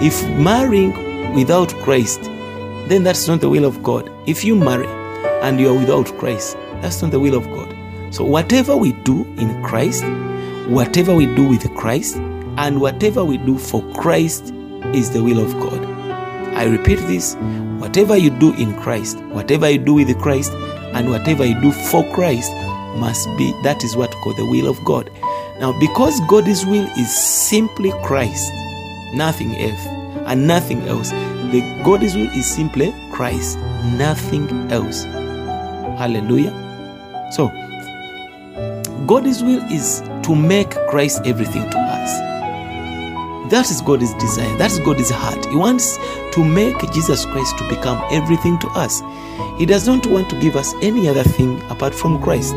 If 0.04 0.28
marrying 0.38 1.34
without 1.36 1.74
Christ, 1.84 2.24
then 2.90 3.04
that's 3.04 3.28
not 3.28 3.40
the 3.40 3.50
will 3.50 3.66
of 3.66 3.82
God. 3.82 4.12
If 4.28 4.44
you 4.44 4.56
marry 4.56 4.88
and 5.42 5.60
you 5.60 5.70
are 5.70 5.78
without 5.78 6.08
Christ, 6.18 6.58
that's 6.82 7.02
not 7.02 7.12
the 7.12 7.20
will 7.20 7.36
of 7.36 7.46
God. 7.46 7.74
So, 8.14 8.26
whatever 8.26 8.76
we 8.76 8.92
do 8.92 9.24
in 9.38 9.64
Christ, 9.64 10.04
whatever 10.68 11.16
we 11.16 11.26
do 11.34 11.48
with 11.48 11.74
Christ, 11.76 12.18
and 12.58 12.82
whatever 12.82 13.24
we 13.24 13.38
do 13.38 13.58
for 13.58 13.82
Christ 13.94 14.54
is 14.94 15.12
the 15.12 15.24
will 15.24 15.40
of 15.40 15.54
God. 15.54 15.93
I 16.56 16.66
repeat 16.66 17.00
this 17.08 17.36
whatever 17.80 18.16
you 18.16 18.30
do 18.30 18.54
in 18.54 18.76
Christ, 18.80 19.18
whatever 19.26 19.70
you 19.70 19.80
do 19.80 19.96
with 19.96 20.18
Christ, 20.20 20.52
and 20.94 21.10
whatever 21.10 21.46
you 21.46 21.60
do 21.62 21.72
for 21.72 22.04
Christ 22.14 22.52
must 22.98 23.28
be 23.38 23.52
that 23.64 23.84
is 23.84 23.96
what 23.96 24.12
called 24.12 24.38
the 24.38 24.46
will 24.46 24.68
of 24.68 24.84
God. 24.86 25.10
Now, 25.60 25.78
because 25.80 26.20
God's 26.28 26.66
will 26.66 26.86
is 26.98 27.16
simply 27.16 27.92
Christ, 28.04 28.52
nothing 29.14 29.56
else, 29.56 29.86
and 30.28 30.48
nothing 30.48 30.82
else, 30.84 31.10
the 31.52 31.82
God's 31.84 32.16
will 32.16 32.30
is 32.30 32.46
simply 32.46 32.94
Christ, 33.12 33.58
nothing 33.98 34.72
else. 34.72 35.04
Hallelujah. 35.98 36.52
So, 37.32 37.48
God's 39.06 39.44
will 39.44 39.62
is 39.72 40.02
to 40.24 40.36
make 40.36 40.72
Christ 40.88 41.22
everything 41.26 41.70
to 41.70 41.78
us. 41.78 42.33
That 43.54 43.70
is 43.70 43.82
God's 43.82 44.12
desire. 44.16 44.58
That 44.58 44.72
is 44.72 44.80
God's 44.80 45.12
heart. 45.12 45.46
He 45.46 45.56
wants 45.56 46.00
to 46.32 46.44
make 46.44 46.76
Jesus 46.92 47.24
Christ 47.24 47.56
to 47.60 47.70
become 47.70 48.04
everything 48.10 48.58
to 48.58 48.68
us. 48.70 49.04
He 49.60 49.68
does 49.68 49.86
not 49.88 50.08
want 50.08 50.28
to 50.32 50.40
give 50.40 50.56
us 50.56 50.74
any 50.82 51.08
other 51.08 51.22
thing 51.22 51.62
apart 51.70 51.94
from 51.94 52.20
Christ. 52.20 52.54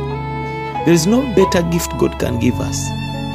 There 0.86 0.94
is 0.94 1.06
no 1.06 1.20
better 1.34 1.60
gift 1.68 1.98
God 1.98 2.18
can 2.18 2.38
give 2.38 2.58
us 2.60 2.80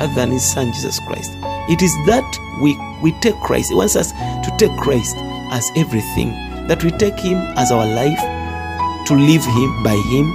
other 0.01 0.11
than 0.15 0.31
His 0.31 0.43
Son 0.43 0.73
Jesus 0.73 0.99
Christ. 1.05 1.37
It 1.69 1.83
is 1.83 1.93
that 2.07 2.25
we, 2.63 2.75
we 2.99 3.11
take 3.19 3.39
Christ. 3.41 3.69
He 3.69 3.75
wants 3.75 3.95
us 3.95 4.11
to 4.11 4.55
take 4.57 4.75
Christ 4.77 5.15
as 5.51 5.69
everything, 5.75 6.31
that 6.65 6.83
we 6.83 6.89
take 6.89 7.19
Him 7.19 7.37
as 7.57 7.71
our 7.71 7.85
life, 7.85 9.05
to 9.05 9.13
live 9.13 9.45
Him 9.45 9.83
by 9.83 10.01
Him, 10.09 10.33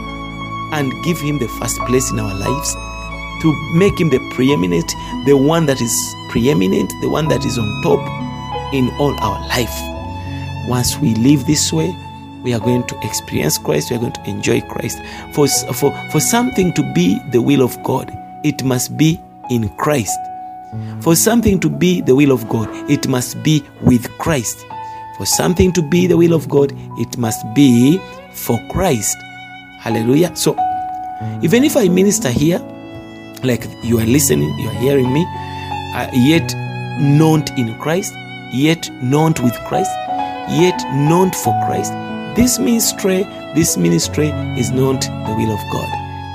and 0.73 0.93
give 1.03 1.19
Him 1.19 1.41
the 1.41 1.49
first 1.59 1.81
place 1.91 2.09
in 2.13 2.21
our 2.21 2.35
lives, 2.37 2.75
to 3.43 3.53
make 3.75 3.99
Him 3.99 4.11
the 4.11 4.21
preeminent, 4.37 4.87
the 5.25 5.37
one 5.37 5.67
that 5.67 5.81
is 5.81 6.15
preeminent, 6.37 6.93
the 7.01 7.09
one 7.09 7.29
that 7.29 7.47
is 7.47 7.59
on 7.59 7.83
top 7.83 7.99
in 8.75 8.91
all 8.99 9.19
our 9.25 9.41
life. 9.49 9.73
Once 10.69 10.99
we 10.99 11.15
live 11.15 11.47
this 11.47 11.73
way, 11.73 11.91
we 12.45 12.53
are 12.53 12.61
going 12.61 12.87
to 12.89 12.99
experience 13.03 13.57
Christ, 13.57 13.91
we 13.91 13.97
are 13.97 14.01
going 14.01 14.13
to 14.13 14.29
enjoy 14.29 14.61
Christ. 14.61 15.01
For, 15.33 15.49
for, 15.49 15.91
for 16.13 16.21
something 16.21 16.75
to 16.75 16.83
be 16.93 17.19
the 17.31 17.41
will 17.41 17.63
of 17.63 17.83
God, 17.85 18.13
it 18.45 18.63
must 18.65 18.99
be 18.99 19.19
in 19.49 19.71
Christ. 19.79 20.19
For 21.01 21.17
something 21.17 21.59
to 21.61 21.71
be 21.71 22.03
the 22.03 22.15
will 22.15 22.33
of 22.33 22.47
God, 22.51 22.69
it 22.91 23.09
must 23.09 23.43
be 23.43 23.63
with 23.81 24.07
Christ. 24.19 24.67
For 25.17 25.25
something 25.25 25.73
to 25.73 25.81
be 25.81 26.07
the 26.07 26.19
will 26.19 26.35
of 26.35 26.51
God, 26.51 26.71
it 26.99 27.17
must 27.17 27.47
be 27.55 27.99
for 28.35 28.61
Christ. 28.69 29.17
Hallelujah. 29.79 30.37
So, 30.37 30.53
even 31.43 31.65
if 31.65 31.79
I 31.79 31.89
minister 31.89 32.29
here, 32.29 32.59
like 33.43 33.67
you 33.83 33.99
are 34.01 34.05
listening, 34.05 34.53
you 34.59 34.69
are 34.69 34.75
hearing 34.75 35.11
me, 35.15 35.25
uh, 35.97 36.11
yet 36.13 36.55
not 37.01 37.57
in 37.59 37.77
Christ, 37.79 38.15
yet 38.53 38.89
not 39.03 39.41
with 39.41 39.55
Christ, 39.67 39.91
yet 40.49 40.81
not 40.93 41.35
for 41.35 41.53
Christ, 41.67 41.93
this 42.37 42.59
ministry, 42.59 43.23
this 43.55 43.79
ministry 43.79 44.29
is 44.59 44.71
not 44.71 45.01
the 45.01 45.35
will 45.39 45.51
of 45.51 45.73
God. 45.73 45.89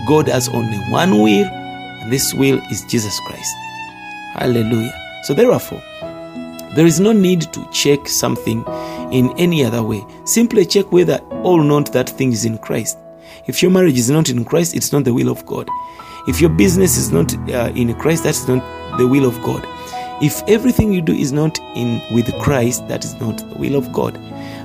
God 0.08 0.28
has 0.28 0.50
only 0.50 0.80
one 0.90 1.20
will, 1.20 1.46
and 1.46 2.12
this 2.12 2.34
will 2.34 2.60
is 2.72 2.84
Jesus 2.90 3.20
Christ. 3.28 3.56
Hallelujah. 4.34 4.92
So 5.26 5.36
therefore, 5.36 5.80
there 6.76 6.88
is 6.88 7.00
no 7.00 7.12
need 7.12 7.42
to 7.54 7.70
check 7.72 8.08
something 8.08 8.66
in 9.12 9.32
any 9.38 9.64
other 9.64 9.84
way. 9.84 10.04
Simply 10.26 10.66
check 10.66 10.92
whether 10.92 11.20
or 11.44 11.64
not 11.64 11.94
that 11.94 12.10
thing 12.10 12.32
is 12.32 12.46
in 12.46 12.58
Christ. 12.58 12.98
If 13.46 13.62
your 13.62 13.70
marriage 13.70 14.00
is 14.00 14.10
not 14.10 14.28
in 14.28 14.44
Christ, 14.44 14.76
it's 14.76 14.92
not 14.92 15.04
the 15.04 15.14
will 15.14 15.30
of 15.30 15.46
God. 15.46 15.70
If 16.28 16.42
your 16.42 16.50
business 16.50 16.98
is 16.98 17.12
not 17.12 17.32
uh, 17.50 17.72
in 17.76 17.94
Christ, 17.94 18.24
that's 18.24 18.48
not 18.48 18.64
the 18.98 19.08
will 19.08 19.26
of 19.26 19.42
God. 19.42 19.68
If 20.22 20.44
everything 20.48 20.94
you 20.94 21.02
do 21.02 21.14
is 21.14 21.32
not 21.32 21.60
in 21.76 22.00
with 22.14 22.32
Christ, 22.40 22.88
that 22.88 23.04
is 23.04 23.20
not 23.20 23.40
the 23.40 23.56
will 23.58 23.76
of 23.76 23.92
God. 23.92 24.16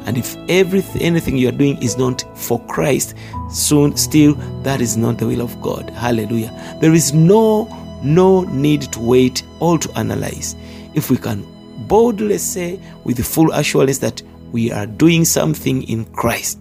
And 0.05 0.19
if 0.19 0.37
everything 0.49 1.01
anything 1.01 1.37
you 1.37 1.49
are 1.49 1.53
doing 1.53 1.83
is 1.83 1.97
not 1.97 2.25
for 2.37 2.61
Christ, 2.67 3.15
soon 3.51 3.97
still 3.97 4.35
that 4.63 4.81
is 4.81 4.97
not 4.97 5.19
the 5.19 5.27
will 5.27 5.41
of 5.41 5.61
God. 5.63 5.89
Hallelujah. 5.91 6.53
There 6.81 6.93
is 6.93 7.15
no 7.15 7.65
no 8.03 8.43
need 8.43 8.83
to 8.93 9.01
wait 9.01 9.43
or 9.61 9.79
to 9.79 9.99
analyze. 9.99 10.55
If 10.95 11.11
we 11.11 11.17
can 11.17 11.47
boldly 11.89 12.39
say 12.39 12.81
with 13.05 13.25
full 13.25 13.51
assurance 13.53 13.99
that 13.99 14.23
we 14.53 14.71
are 14.71 14.87
doing 14.87 15.25
something 15.25 15.83
in 15.85 16.05
Christ, 16.07 16.59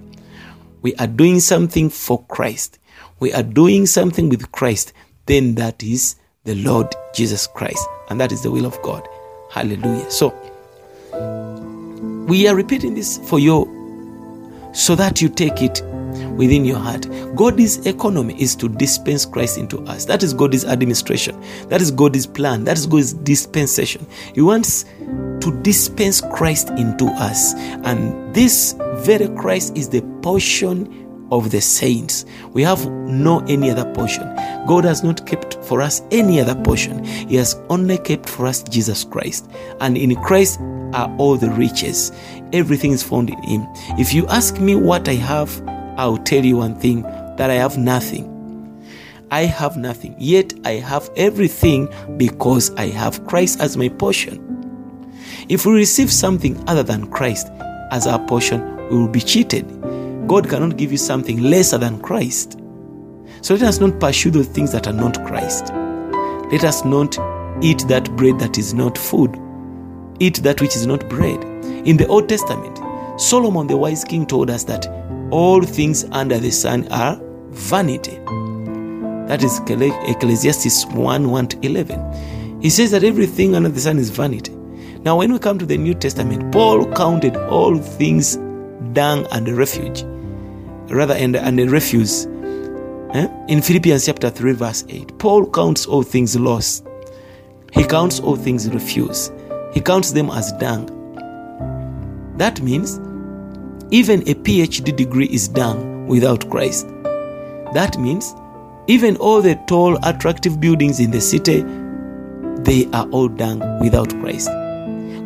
we 0.82 0.96
are 0.96 1.08
doing 1.08 1.40
something 1.40 1.90
for 1.90 2.24
Christ, 2.26 2.80
we 3.20 3.34
are 3.34 3.44
doing 3.44 3.86
something 3.86 4.30
with 4.30 4.52
Christ, 4.52 4.94
then 5.26 5.56
that 5.56 5.84
is 5.84 6.16
the 6.46 6.56
Lord 6.56 6.88
Jesus 7.14 7.48
Christ, 7.48 7.86
and 8.10 8.20
that 8.20 8.32
is 8.32 8.42
the 8.44 8.52
will 8.52 8.66
of 8.66 8.82
God. 8.82 9.08
Hallelujah. 9.52 10.10
So, 10.10 10.30
we 12.28 12.48
are 12.48 12.56
repeating 12.56 12.96
this 12.96 13.18
for 13.30 13.40
you 13.40 13.72
so 14.74 14.96
that 14.96 15.22
you 15.22 15.30
take 15.30 15.62
it 15.62 15.82
within 16.36 16.66
your 16.66 16.78
heart. 16.78 17.08
God's 17.36 17.86
economy 17.86 18.40
is 18.40 18.56
to 18.58 18.70
dispense 18.70 19.26
Christ 19.26 19.58
into 19.58 19.80
us. 19.84 20.06
That 20.06 20.22
is 20.22 20.34
God's 20.34 20.66
administration. 20.66 21.42
That 21.70 21.82
is 21.82 21.92
God's 21.92 22.28
plan. 22.28 22.64
That 22.66 22.78
is 22.78 22.86
God's 22.86 23.14
dispensation. 23.14 24.06
He 24.34 24.42
wants 24.42 24.84
to 25.42 25.60
dispense 25.62 26.22
Christ 26.22 26.70
into 26.72 27.06
us. 27.06 27.54
And 27.84 28.34
this 28.36 28.76
very 28.98 29.30
Christ 29.36 29.78
is 29.78 29.90
the 29.90 30.02
portion 30.22 31.05
of 31.32 31.52
the 31.52 31.62
saints. 31.62 32.26
We 32.54 32.64
have 32.64 32.90
no 32.90 33.40
any 33.48 33.72
other 33.72 33.92
portion. 33.94 34.34
God 34.68 34.84
has 34.86 35.04
not 35.04 35.26
kept 35.26 35.56
for 35.64 35.82
us 35.82 36.02
any 36.12 36.40
other 36.40 36.56
portion. 36.56 37.04
He 37.04 37.36
has 37.36 37.60
only 37.70 37.98
kept 37.98 38.28
for 38.28 38.46
us 38.46 38.64
Jesus 38.64 39.04
Christ. 39.04 39.50
And 39.80 39.98
in 39.98 40.16
Christ 40.16 40.60
are 40.94 41.14
all 41.18 41.38
the 41.38 41.50
riches. 41.52 42.12
Everything 42.54 42.92
is 42.92 43.04
found 43.04 43.30
in 43.30 43.42
Him. 43.44 43.68
If 43.98 44.14
you 44.14 44.28
ask 44.28 44.60
me 44.60 44.76
what 44.76 45.08
I 45.10 45.16
have, 45.16 45.62
I'll 45.98 46.18
tell 46.18 46.44
you 46.44 46.58
one 46.58 46.80
thing 46.80 47.04
that 47.38 47.50
I 47.50 47.56
have 47.56 47.78
nothing. 47.78 48.32
I 49.32 49.42
have 49.42 49.76
nothing, 49.76 50.16
yet 50.20 50.54
I 50.66 50.74
have 50.74 51.10
everything 51.18 51.90
because 52.16 52.74
I 52.76 52.88
have 52.88 53.26
Christ 53.26 53.60
as 53.60 53.76
my 53.76 53.90
portion. 53.90 54.42
If 55.50 55.66
we 55.66 55.74
receive 55.74 56.12
something 56.12 56.64
other 56.68 56.84
than 56.84 57.10
Christ 57.10 57.48
as 57.92 58.08
our 58.08 58.20
portion, 58.28 58.62
we 58.90 58.98
will 58.98 59.08
be 59.08 59.22
cheated. 59.22 59.66
God 60.28 60.50
cannot 60.50 60.78
give 60.78 60.92
you 60.92 60.98
something 60.98 61.42
lesser 61.42 61.78
than 61.78 62.00
Christ. 62.02 62.60
So 63.42 63.54
let 63.54 63.64
us 63.64 63.80
not 63.80 64.00
pursue 64.00 64.32
those 64.32 64.48
things 64.48 64.72
that 64.72 64.88
are 64.88 64.94
not 64.94 65.24
Christ. 65.26 65.72
Let 66.52 66.64
us 66.64 66.84
not 66.84 67.18
eat 67.64 67.88
that 67.88 68.16
bread 68.16 68.40
that 68.40 68.58
is 68.58 68.74
not 68.74 68.98
food. 68.98 69.40
Eat 70.20 70.38
that 70.44 70.62
which 70.62 70.76
is 70.76 70.88
not 70.88 71.08
bread. 71.10 71.44
In 71.86 71.98
the 71.98 72.08
Old 72.08 72.30
Testament, 72.30 72.80
Solomon 73.20 73.68
the 73.68 73.78
wise 73.78 74.04
king 74.04 74.26
told 74.26 74.50
us 74.50 74.64
that 74.66 74.88
all 75.32 75.62
things 75.62 76.06
under 76.12 76.38
the 76.40 76.52
sun 76.52 76.88
are 76.92 77.20
vanity. 77.50 78.18
That 79.28 79.44
is 79.44 79.60
Ecclesiastes 79.60 80.86
1 80.88 81.30
1 81.30 81.48
to 81.48 81.66
11. 81.66 82.62
He 82.62 82.70
says 82.70 82.92
that 82.92 83.04
everything 83.04 83.56
under 83.56 83.70
the 83.70 83.80
sun 83.80 83.98
is 84.00 84.10
vanity. 84.10 84.52
Now, 85.06 85.18
when 85.18 85.32
we 85.32 85.40
come 85.40 85.60
to 85.60 85.66
the 85.66 85.78
New 85.78 85.94
Testament, 85.94 86.52
Paul 86.52 86.92
counted 86.94 87.38
all 87.38 87.78
things 87.78 88.38
dung 88.94 89.28
and 89.32 89.48
refuge, 89.50 90.04
rather, 90.90 91.14
and, 91.14 91.36
and 91.36 91.72
refuse. 91.72 92.26
Eh? 93.14 93.28
In 93.48 93.62
Philippians 93.62 94.06
chapter 94.06 94.30
3, 94.30 94.54
verse 94.54 94.84
8, 94.90 95.18
Paul 95.20 95.50
counts 95.50 95.86
all 95.86 96.04
things 96.04 96.36
lost. 96.36 96.86
He 97.74 97.84
counts 97.84 98.20
all 98.20 98.36
things 98.36 98.70
refuse. 98.70 99.32
He 99.74 99.82
counts 99.82 100.12
them 100.12 100.30
as 100.30 100.52
dung. 100.54 100.92
That 102.38 102.62
means 102.62 103.00
even 103.92 104.22
a 104.24 104.34
PhD 104.36 104.96
degree 104.96 105.28
is 105.28 105.48
dung 105.48 106.08
without 106.08 106.50
Christ. 106.50 106.88
That 107.74 107.98
means 107.98 108.34
even 108.88 109.16
all 109.18 109.42
the 109.42 109.56
tall, 109.68 109.98
attractive 110.04 110.60
buildings 110.60 111.00
in 111.00 111.12
the 111.12 111.22
city, 111.22 111.64
they 112.64 112.90
are 112.94 113.08
all 113.10 113.28
dung 113.28 113.60
without 113.80 114.10
Christ. 114.20 114.48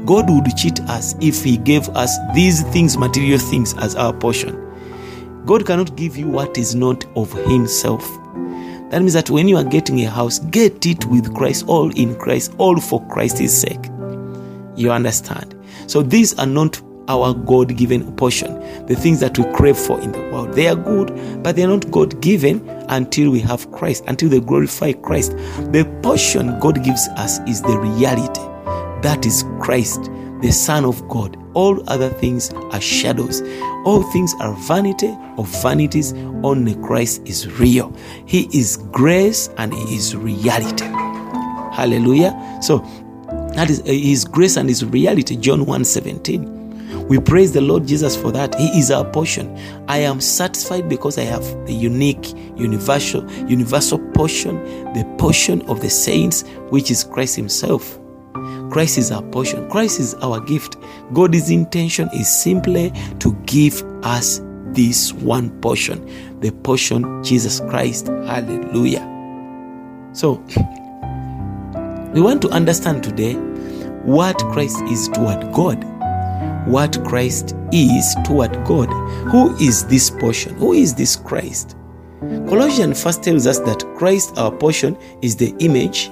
God 0.06 0.30
would 0.30 0.46
cheat 0.58 0.80
us 0.82 1.16
if 1.22 1.44
He 1.44 1.58
gave 1.58 1.88
us 1.90 2.16
these 2.34 2.64
things, 2.70 2.98
material 2.98 3.40
things, 3.40 3.74
as 3.78 3.96
our 3.96 4.14
portion. 4.14 4.69
God 5.50 5.66
cannot 5.66 5.96
give 5.96 6.16
you 6.16 6.28
what 6.28 6.60
is 6.60 6.76
not 6.76 7.08
of 7.16 7.34
Himself. 7.48 8.08
That 8.92 9.00
means 9.00 9.14
that 9.14 9.32
when 9.32 9.48
you 9.48 9.58
are 9.58 9.64
getting 9.64 10.00
a 10.02 10.08
house, 10.08 10.38
get 10.38 10.86
it 10.86 11.06
with 11.06 11.34
Christ, 11.34 11.66
all 11.68 11.90
in 11.98 12.16
Christ, 12.18 12.54
all 12.60 12.80
for 12.80 13.04
Christ's 13.08 13.52
sake. 13.52 13.84
You 14.76 14.92
understand? 14.92 15.56
So 15.88 16.04
these 16.04 16.38
are 16.38 16.46
not 16.46 16.80
our 17.08 17.34
God 17.34 17.76
given 17.76 18.16
portion, 18.16 18.60
the 18.86 18.96
things 18.96 19.20
that 19.22 19.40
we 19.40 19.52
crave 19.56 19.76
for 19.76 20.00
in 20.00 20.12
the 20.12 20.20
world. 20.32 20.54
They 20.54 20.68
are 20.68 20.76
good, 20.76 21.42
but 21.42 21.56
they 21.56 21.64
are 21.64 21.68
not 21.68 21.90
God 21.90 22.22
given 22.22 22.60
until 22.90 23.32
we 23.32 23.40
have 23.40 23.72
Christ, 23.72 24.04
until 24.06 24.30
they 24.30 24.42
glorify 24.42 24.92
Christ. 24.92 25.32
The 25.72 25.92
portion 26.04 26.60
God 26.60 26.84
gives 26.84 27.08
us 27.16 27.40
is 27.48 27.64
the 27.64 27.76
reality. 27.76 28.42
That 29.02 29.26
is 29.26 29.44
Christ, 29.60 30.12
the 30.44 30.52
Son 30.52 30.86
of 30.86 31.10
God. 31.10 31.44
All 31.56 31.82
other 31.90 32.10
things 32.10 32.54
are 32.54 32.80
shadows. 32.80 33.42
All 33.86 34.04
things 34.12 34.34
are 34.40 34.54
vanity 34.54 35.18
of 35.38 35.48
vanities. 35.62 36.14
Only 36.44 36.76
Christ 36.76 37.22
is 37.26 37.52
real. 37.60 37.96
He 38.26 38.50
is 38.58 38.78
grace 38.92 39.50
and 39.58 39.74
He 39.74 39.96
is 39.96 40.16
reality. 40.16 40.86
Hallelujah. 41.74 42.60
So 42.62 42.80
that 43.56 43.70
is 43.70 43.82
uh, 43.82 43.86
His 43.86 44.26
grace 44.26 44.58
and 44.58 44.68
His 44.70 44.84
reality. 44.86 45.36
John 45.36 45.66
1 45.66 45.86
17. 45.86 46.60
We 47.08 47.20
praise 47.20 47.54
the 47.54 47.62
Lord 47.62 47.88
Jesus 47.88 48.16
for 48.16 48.32
that. 48.34 48.54
He 48.56 48.68
is 48.78 48.92
our 48.92 49.04
portion. 49.04 49.58
I 49.88 49.98
am 49.98 50.22
satisfied 50.22 50.88
because 50.88 51.18
I 51.18 51.24
have 51.24 51.44
the 51.66 51.74
unique, 51.74 52.34
universal, 52.56 53.30
universal 53.50 53.98
portion, 54.12 54.64
the 54.94 55.04
portion 55.18 55.64
of 55.64 55.82
the 55.82 55.90
saints, 55.90 56.44
which 56.70 56.92
is 56.92 57.04
Christ 57.04 57.36
Himself. 57.36 58.00
Christ 58.70 59.00
is 59.00 59.12
our 59.12 59.24
portion. 59.24 59.68
Christ 59.70 60.00
is 60.00 60.14
our 60.16 60.40
gift. 60.40 60.78
God's 61.14 61.50
intention 61.50 62.10
is 62.14 62.28
simply 62.28 62.92
to 63.20 63.34
give 63.46 63.82
us 64.04 64.42
this 64.74 65.12
one 65.14 65.50
portion, 65.62 66.06
the 66.40 66.52
portion 66.52 67.24
Jesus 67.24 67.60
Christ. 67.62 68.08
Hallelujah. 68.08 69.06
So, 70.14 70.34
we 72.14 72.22
want 72.22 72.42
to 72.44 72.50
understand 72.50 73.04
today 73.04 73.34
what 74.04 74.38
Christ 74.52 74.82
is 74.84 75.10
toward 75.10 75.52
God. 75.54 75.84
What 76.68 77.04
Christ 77.06 77.56
is 77.72 78.16
toward 78.26 78.52
God. 78.66 78.90
Who 79.32 79.56
is 79.58 79.86
this 79.86 80.10
portion? 80.10 80.56
Who 80.56 80.74
is 80.74 80.94
this 80.94 81.16
Christ? 81.16 81.76
Colossians 82.20 83.02
first 83.02 83.24
tells 83.24 83.48
us 83.48 83.60
that 83.60 83.84
Christ, 83.98 84.38
our 84.38 84.52
portion, 84.52 84.98
is 85.22 85.36
the 85.36 85.56
image, 85.60 86.12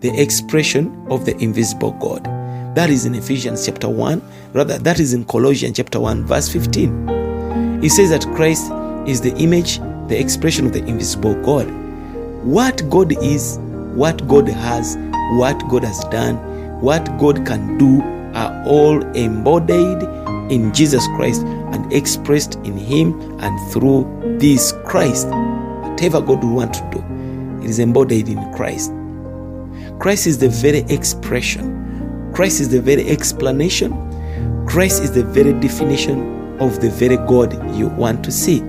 the 0.00 0.10
expression 0.20 1.06
of 1.10 1.24
the 1.24 1.36
invisible 1.36 1.92
God. 1.92 2.43
That 2.74 2.90
is 2.90 3.06
in 3.06 3.14
Ephesians 3.14 3.64
chapter 3.64 3.88
1, 3.88 4.20
rather, 4.52 4.78
that 4.78 4.98
is 4.98 5.12
in 5.12 5.24
Colossians 5.26 5.76
chapter 5.76 6.00
1, 6.00 6.26
verse 6.26 6.52
15. 6.52 7.08
It 7.84 7.90
says 7.90 8.10
that 8.10 8.26
Christ 8.34 8.72
is 9.06 9.20
the 9.20 9.32
image, 9.36 9.78
the 10.08 10.18
expression 10.18 10.66
of 10.66 10.72
the 10.72 10.84
invisible 10.84 11.40
God. 11.42 11.70
What 12.42 12.82
God 12.90 13.12
is, 13.22 13.58
what 13.94 14.26
God 14.26 14.48
has, 14.48 14.96
what 15.38 15.56
God 15.68 15.84
has 15.84 16.02
done, 16.06 16.36
what 16.80 17.04
God 17.18 17.46
can 17.46 17.78
do 17.78 18.02
are 18.34 18.64
all 18.66 19.00
embodied 19.12 20.02
in 20.50 20.74
Jesus 20.74 21.06
Christ 21.14 21.42
and 21.42 21.92
expressed 21.92 22.56
in 22.64 22.76
Him 22.76 23.38
and 23.38 23.72
through 23.72 24.38
this 24.40 24.72
Christ. 24.84 25.28
Whatever 25.28 26.20
God 26.20 26.42
will 26.42 26.56
want 26.56 26.74
to 26.74 26.90
do, 26.90 27.64
it 27.64 27.70
is 27.70 27.78
embodied 27.78 28.28
in 28.28 28.52
Christ. 28.52 28.90
Christ 30.00 30.26
is 30.26 30.38
the 30.38 30.48
very 30.48 30.80
expression, 30.92 31.83
Christ 32.34 32.60
is 32.60 32.68
the 32.68 32.80
very 32.80 33.08
explanation, 33.08 33.92
Christ 34.66 35.02
is 35.02 35.12
the 35.12 35.22
very 35.22 35.52
definition 35.60 36.58
of 36.60 36.80
the 36.80 36.90
very 36.90 37.16
God 37.16 37.52
you 37.76 37.86
want 37.88 38.24
to 38.24 38.32
see. 38.32 38.60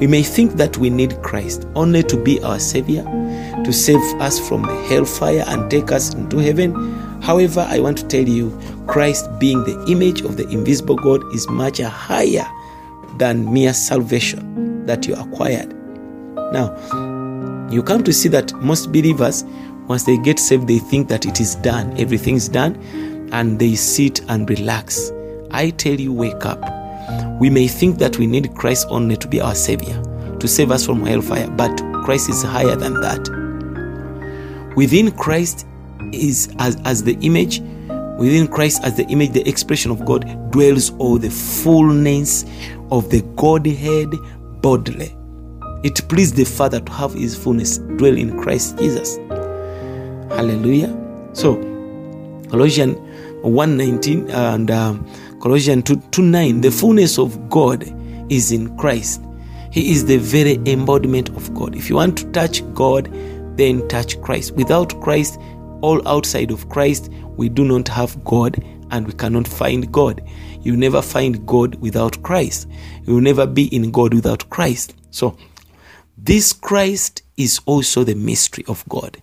We 0.00 0.06
may 0.06 0.22
think 0.22 0.52
that 0.54 0.76
we 0.76 0.90
need 0.90 1.22
Christ 1.22 1.66
only 1.74 2.02
to 2.02 2.22
be 2.22 2.42
our 2.42 2.58
Savior, 2.58 3.04
to 3.64 3.72
save 3.72 4.02
us 4.20 4.38
from 4.46 4.62
the 4.62 4.82
hellfire 4.88 5.44
and 5.46 5.70
take 5.70 5.92
us 5.92 6.12
into 6.12 6.36
heaven. 6.38 6.74
However, 7.22 7.66
I 7.66 7.80
want 7.80 7.96
to 7.98 8.06
tell 8.06 8.28
you, 8.28 8.58
Christ 8.86 9.26
being 9.38 9.64
the 9.64 9.82
image 9.88 10.20
of 10.20 10.36
the 10.36 10.46
invisible 10.48 10.96
God 10.96 11.24
is 11.34 11.48
much 11.48 11.78
higher 11.78 12.46
than 13.16 13.50
mere 13.50 13.72
salvation 13.72 14.84
that 14.84 15.06
you 15.06 15.14
acquired. 15.14 15.74
Now, 16.52 16.76
you 17.70 17.82
come 17.82 18.04
to 18.04 18.12
see 18.12 18.28
that 18.28 18.52
most 18.62 18.92
believers, 18.92 19.44
once 19.88 20.04
they 20.04 20.18
get 20.18 20.38
saved, 20.38 20.66
they 20.66 20.78
think 20.78 21.08
that 21.08 21.26
it 21.26 21.40
is 21.40 21.54
done, 21.56 21.96
everything 21.98 22.34
is 22.34 22.48
done, 22.48 22.74
and 23.32 23.58
they 23.58 23.74
sit 23.74 24.20
and 24.28 24.48
relax. 24.50 25.12
I 25.50 25.70
tell 25.70 25.94
you, 25.94 26.12
wake 26.12 26.44
up. 26.44 26.60
We 27.40 27.50
may 27.50 27.68
think 27.68 27.98
that 27.98 28.18
we 28.18 28.26
need 28.26 28.54
Christ 28.54 28.86
only 28.90 29.16
to 29.16 29.28
be 29.28 29.40
our 29.40 29.54
Savior, 29.54 30.02
to 30.40 30.48
save 30.48 30.70
us 30.70 30.84
from 30.84 31.04
hellfire, 31.04 31.48
but 31.50 31.76
Christ 32.04 32.28
is 32.28 32.42
higher 32.42 32.76
than 32.76 33.00
that. 33.00 34.74
Within 34.76 35.12
Christ 35.12 35.66
is 36.12 36.54
as, 36.58 36.80
as 36.84 37.04
the 37.04 37.16
image, 37.20 37.60
within 38.18 38.48
Christ 38.48 38.82
as 38.82 38.96
the 38.96 39.04
image, 39.04 39.32
the 39.32 39.48
expression 39.48 39.90
of 39.90 40.04
God, 40.04 40.50
dwells 40.50 40.90
all 40.98 41.18
the 41.18 41.30
fullness 41.30 42.44
of 42.90 43.08
the 43.10 43.22
Godhead 43.36 44.10
bodily. 44.62 45.16
It 45.84 46.08
pleased 46.08 46.36
the 46.36 46.44
Father 46.44 46.80
to 46.80 46.92
have 46.92 47.12
his 47.12 47.36
fullness 47.36 47.78
dwell 47.78 48.16
in 48.16 48.40
Christ 48.40 48.78
Jesus. 48.78 49.18
Hallelujah. 50.36 50.94
So, 51.32 51.54
Colossians 52.50 52.96
1.19 53.42 54.28
and 54.28 54.70
um, 54.70 55.06
Colossians 55.40 55.84
2, 55.84 55.96
2 56.10 56.22
9, 56.22 56.60
the 56.60 56.70
fullness 56.70 57.18
of 57.18 57.48
God 57.48 57.84
is 58.30 58.52
in 58.52 58.76
Christ. 58.76 59.22
He 59.72 59.92
is 59.92 60.04
the 60.04 60.18
very 60.18 60.58
embodiment 60.66 61.30
of 61.30 61.54
God. 61.54 61.74
If 61.74 61.88
you 61.88 61.96
want 61.96 62.18
to 62.18 62.30
touch 62.32 62.62
God, 62.74 63.08
then 63.56 63.88
touch 63.88 64.20
Christ. 64.20 64.52
Without 64.52 65.00
Christ, 65.00 65.40
all 65.80 66.06
outside 66.06 66.50
of 66.50 66.68
Christ, 66.68 67.10
we 67.36 67.48
do 67.48 67.64
not 67.64 67.88
have 67.88 68.22
God 68.22 68.62
and 68.90 69.06
we 69.06 69.14
cannot 69.14 69.48
find 69.48 69.90
God. 69.90 70.22
You 70.60 70.76
never 70.76 71.00
find 71.00 71.46
God 71.46 71.76
without 71.76 72.22
Christ. 72.22 72.68
You 73.04 73.14
will 73.14 73.22
never 73.22 73.46
be 73.46 73.74
in 73.74 73.90
God 73.90 74.12
without 74.12 74.50
Christ. 74.50 74.94
So, 75.10 75.38
this 76.18 76.52
Christ 76.52 77.22
is 77.38 77.58
also 77.64 78.04
the 78.04 78.14
mystery 78.14 78.64
of 78.68 78.86
God. 78.90 79.16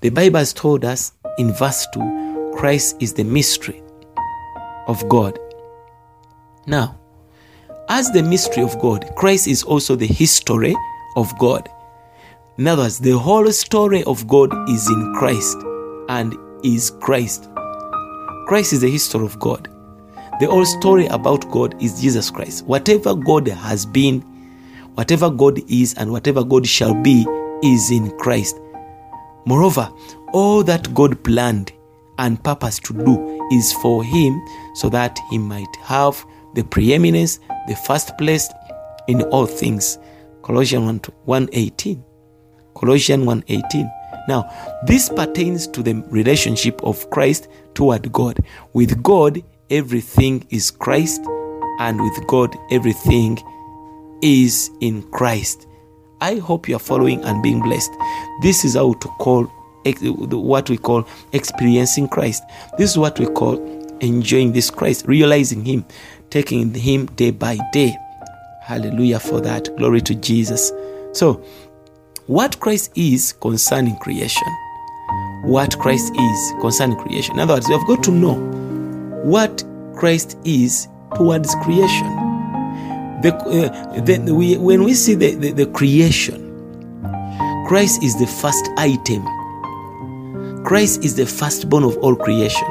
The 0.00 0.10
Bible 0.10 0.38
has 0.38 0.52
told 0.52 0.84
us 0.84 1.12
in 1.38 1.54
verse 1.54 1.86
2 1.94 2.52
Christ 2.54 2.96
is 3.00 3.14
the 3.14 3.24
mystery 3.24 3.82
of 4.88 5.08
God. 5.08 5.38
Now, 6.66 6.98
as 7.88 8.10
the 8.12 8.22
mystery 8.22 8.62
of 8.62 8.78
God, 8.78 9.10
Christ 9.16 9.48
is 9.48 9.62
also 9.62 9.96
the 9.96 10.06
history 10.06 10.74
of 11.16 11.32
God. 11.38 11.66
In 12.58 12.66
other 12.66 12.82
words, 12.82 12.98
the 12.98 13.18
whole 13.18 13.50
story 13.52 14.04
of 14.04 14.26
God 14.28 14.52
is 14.68 14.86
in 14.90 15.14
Christ 15.14 15.56
and 16.10 16.36
is 16.62 16.90
Christ. 17.00 17.48
Christ 18.46 18.74
is 18.74 18.82
the 18.82 18.90
history 18.90 19.24
of 19.24 19.38
God. 19.40 19.66
The 20.40 20.46
whole 20.46 20.66
story 20.66 21.06
about 21.06 21.50
God 21.50 21.80
is 21.82 22.02
Jesus 22.02 22.30
Christ. 22.30 22.66
Whatever 22.66 23.14
God 23.14 23.48
has 23.48 23.86
been, 23.86 24.20
whatever 24.94 25.30
God 25.30 25.58
is, 25.70 25.94
and 25.94 26.12
whatever 26.12 26.44
God 26.44 26.66
shall 26.66 26.94
be 27.02 27.26
is 27.62 27.90
in 27.90 28.10
Christ. 28.18 28.60
Moreover, 29.46 29.90
all 30.32 30.62
that 30.64 30.92
God 30.94 31.22
planned 31.24 31.72
and 32.18 32.42
purpose 32.42 32.78
to 32.80 32.92
do 32.92 33.48
is 33.52 33.72
for 33.74 34.02
him 34.02 34.42
so 34.74 34.88
that 34.88 35.18
he 35.30 35.38
might 35.38 35.74
have 35.82 36.22
the 36.54 36.64
preeminence, 36.64 37.38
the 37.68 37.76
first 37.76 38.16
place 38.18 38.48
in 39.08 39.22
all 39.22 39.46
things. 39.46 39.98
Colossians 40.42 41.08
1 41.24 41.48
1:18. 41.48 42.02
Colossians 42.74 43.24
1:18. 43.24 43.90
Now, 44.28 44.50
this 44.86 45.08
pertains 45.08 45.68
to 45.68 45.82
the 45.82 45.94
relationship 46.10 46.82
of 46.82 47.08
Christ 47.10 47.48
toward 47.74 48.12
God. 48.12 48.40
With 48.72 49.02
God, 49.02 49.42
everything 49.70 50.44
is 50.50 50.70
Christ, 50.70 51.20
and 51.78 52.00
with 52.00 52.26
God, 52.26 52.56
everything 52.70 53.38
is 54.22 54.70
in 54.80 55.02
Christ. 55.10 55.66
I 56.20 56.36
hope 56.36 56.68
you 56.68 56.76
are 56.76 56.80
following 56.80 57.22
and 57.24 57.42
being 57.42 57.60
blessed. 57.60 57.90
This 58.42 58.64
is 58.64 58.74
how 58.74 58.94
to 58.94 59.08
call 59.18 59.50
what 59.84 60.68
we 60.68 60.76
call 60.76 61.06
experiencing 61.32 62.08
Christ. 62.08 62.42
This 62.76 62.90
is 62.90 62.98
what 62.98 63.18
we 63.18 63.26
call 63.26 63.56
enjoying 64.00 64.52
this 64.52 64.70
Christ, 64.70 65.06
realizing 65.06 65.64
Him, 65.64 65.84
taking 66.30 66.74
Him 66.74 67.06
day 67.06 67.30
by 67.30 67.58
day. 67.72 67.96
Hallelujah 68.62 69.20
for 69.20 69.40
that. 69.40 69.74
Glory 69.76 70.00
to 70.02 70.14
Jesus. 70.14 70.72
So, 71.12 71.44
what 72.26 72.58
Christ 72.58 72.90
is 72.96 73.32
concerning 73.32 73.96
creation. 73.98 74.48
What 75.44 75.78
Christ 75.78 76.12
is 76.16 76.52
concerning 76.60 76.98
creation. 76.98 77.34
In 77.34 77.40
other 77.40 77.54
words, 77.54 77.68
we 77.68 77.74
have 77.74 77.86
got 77.86 78.02
to 78.04 78.10
know 78.10 78.34
what 79.22 79.62
Christ 79.94 80.36
is 80.44 80.88
towards 81.14 81.54
creation. 81.62 82.08
The, 83.22 83.34
uh, 83.34 84.00
then 84.02 84.34
we, 84.34 84.56
when 84.58 84.82
we 84.82 84.94
see 84.94 85.14
the, 85.14 85.34
the, 85.36 85.52
the 85.52 85.66
creation, 85.66 86.45
Christ 87.66 88.04
is 88.04 88.16
the 88.16 88.28
first 88.28 88.70
item. 88.76 89.24
Christ 90.62 91.04
is 91.04 91.16
the 91.16 91.26
firstborn 91.26 91.82
of 91.82 91.96
all 91.96 92.14
creation. 92.14 92.68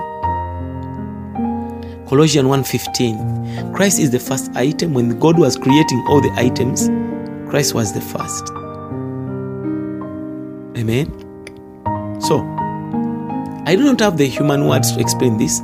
Colossians 2.07 2.47
1:15. 2.47 3.73
Christ 3.73 3.99
is 3.99 4.11
the 4.11 4.19
first 4.19 4.49
item. 4.55 4.93
When 4.93 5.19
God 5.19 5.37
was 5.37 5.57
creating 5.57 6.01
all 6.07 6.21
the 6.21 6.31
items, 6.37 6.89
Christ 7.49 7.73
was 7.73 7.91
the 7.91 7.99
first. 7.99 8.49
Amen. 10.77 11.11
So, 12.21 12.39
I 13.65 13.75
do 13.75 13.83
not 13.83 13.99
have 13.99 14.15
the 14.15 14.27
human 14.27 14.65
words 14.65 14.93
to 14.93 15.01
explain 15.01 15.37
this, 15.37 15.61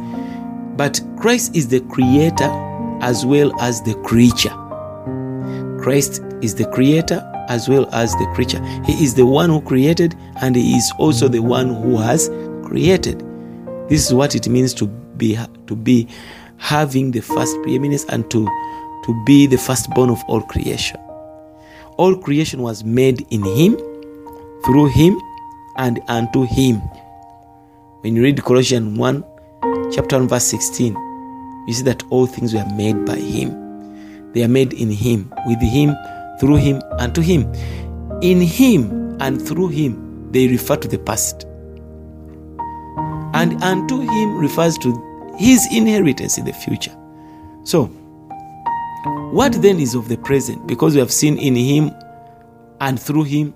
but 0.75 0.99
Christ 1.15 1.55
is 1.55 1.69
the 1.69 1.79
creator 1.79 2.51
as 2.99 3.25
well 3.25 3.57
as 3.61 3.81
the 3.81 3.93
creature. 4.03 4.53
Christ 5.81 6.21
is 6.41 6.55
the 6.55 6.65
creator 6.65 7.27
as 7.49 7.67
well 7.67 7.89
as 7.93 8.13
the 8.13 8.25
creature. 8.33 8.63
He 8.85 9.03
is 9.03 9.13
the 9.13 9.25
one 9.25 9.49
who 9.49 9.61
created 9.61 10.15
and 10.41 10.55
he 10.55 10.75
is 10.75 10.91
also 10.97 11.27
the 11.27 11.41
one 11.41 11.73
who 11.73 11.97
has 11.97 12.29
created. 12.63 13.19
This 13.89 14.07
is 14.07 14.13
what 14.13 14.35
it 14.35 14.47
means 14.47 14.73
to 14.75 14.87
be 14.87 15.37
to 15.67 15.75
be 15.75 16.07
having 16.57 17.11
the 17.11 17.21
first 17.21 17.55
preeminence 17.63 18.05
and 18.05 18.29
to 18.31 18.45
to 19.03 19.23
be 19.25 19.47
the 19.47 19.57
firstborn 19.57 20.09
of 20.09 20.21
all 20.27 20.41
creation. 20.41 20.99
All 21.97 22.15
creation 22.15 22.61
was 22.61 22.83
made 22.83 23.25
in 23.31 23.43
him, 23.43 23.75
through 24.63 24.87
him, 24.87 25.19
and 25.77 25.99
unto 26.07 26.43
him. 26.43 26.77
When 28.01 28.15
you 28.15 28.23
read 28.23 28.43
Colossians 28.43 28.97
1, 28.97 29.23
chapter 29.91 30.17
1, 30.17 30.27
verse 30.27 30.45
16, 30.45 30.95
you 31.67 31.73
see 31.73 31.83
that 31.83 32.03
all 32.09 32.25
things 32.25 32.53
were 32.53 32.65
made 32.75 33.05
by 33.05 33.17
him. 33.17 34.31
They 34.33 34.43
are 34.43 34.47
made 34.47 34.73
in 34.73 34.89
him, 34.89 35.33
with 35.45 35.61
him, 35.61 35.95
through 36.41 36.57
him, 36.57 36.81
and 36.97 37.13
to 37.13 37.21
him. 37.21 37.43
In 38.21 38.41
him 38.41 39.15
and 39.21 39.39
through 39.39 39.67
him, 39.67 40.31
they 40.31 40.47
refer 40.47 40.75
to 40.75 40.87
the 40.87 40.97
past. 40.97 41.45
And 43.33 43.63
unto 43.63 43.99
him 43.99 44.37
refers 44.37 44.77
to 44.79 45.35
his 45.37 45.65
inheritance 45.71 46.39
in 46.39 46.45
the 46.45 46.51
future. 46.51 46.97
So, 47.63 47.85
what 49.31 49.53
then 49.61 49.79
is 49.79 49.93
of 49.93 50.09
the 50.09 50.17
present? 50.17 50.67
Because 50.67 50.95
we 50.95 50.99
have 50.99 51.11
seen 51.11 51.37
in 51.37 51.55
him 51.55 51.91
and 52.81 52.99
through 52.99 53.23
him, 53.23 53.53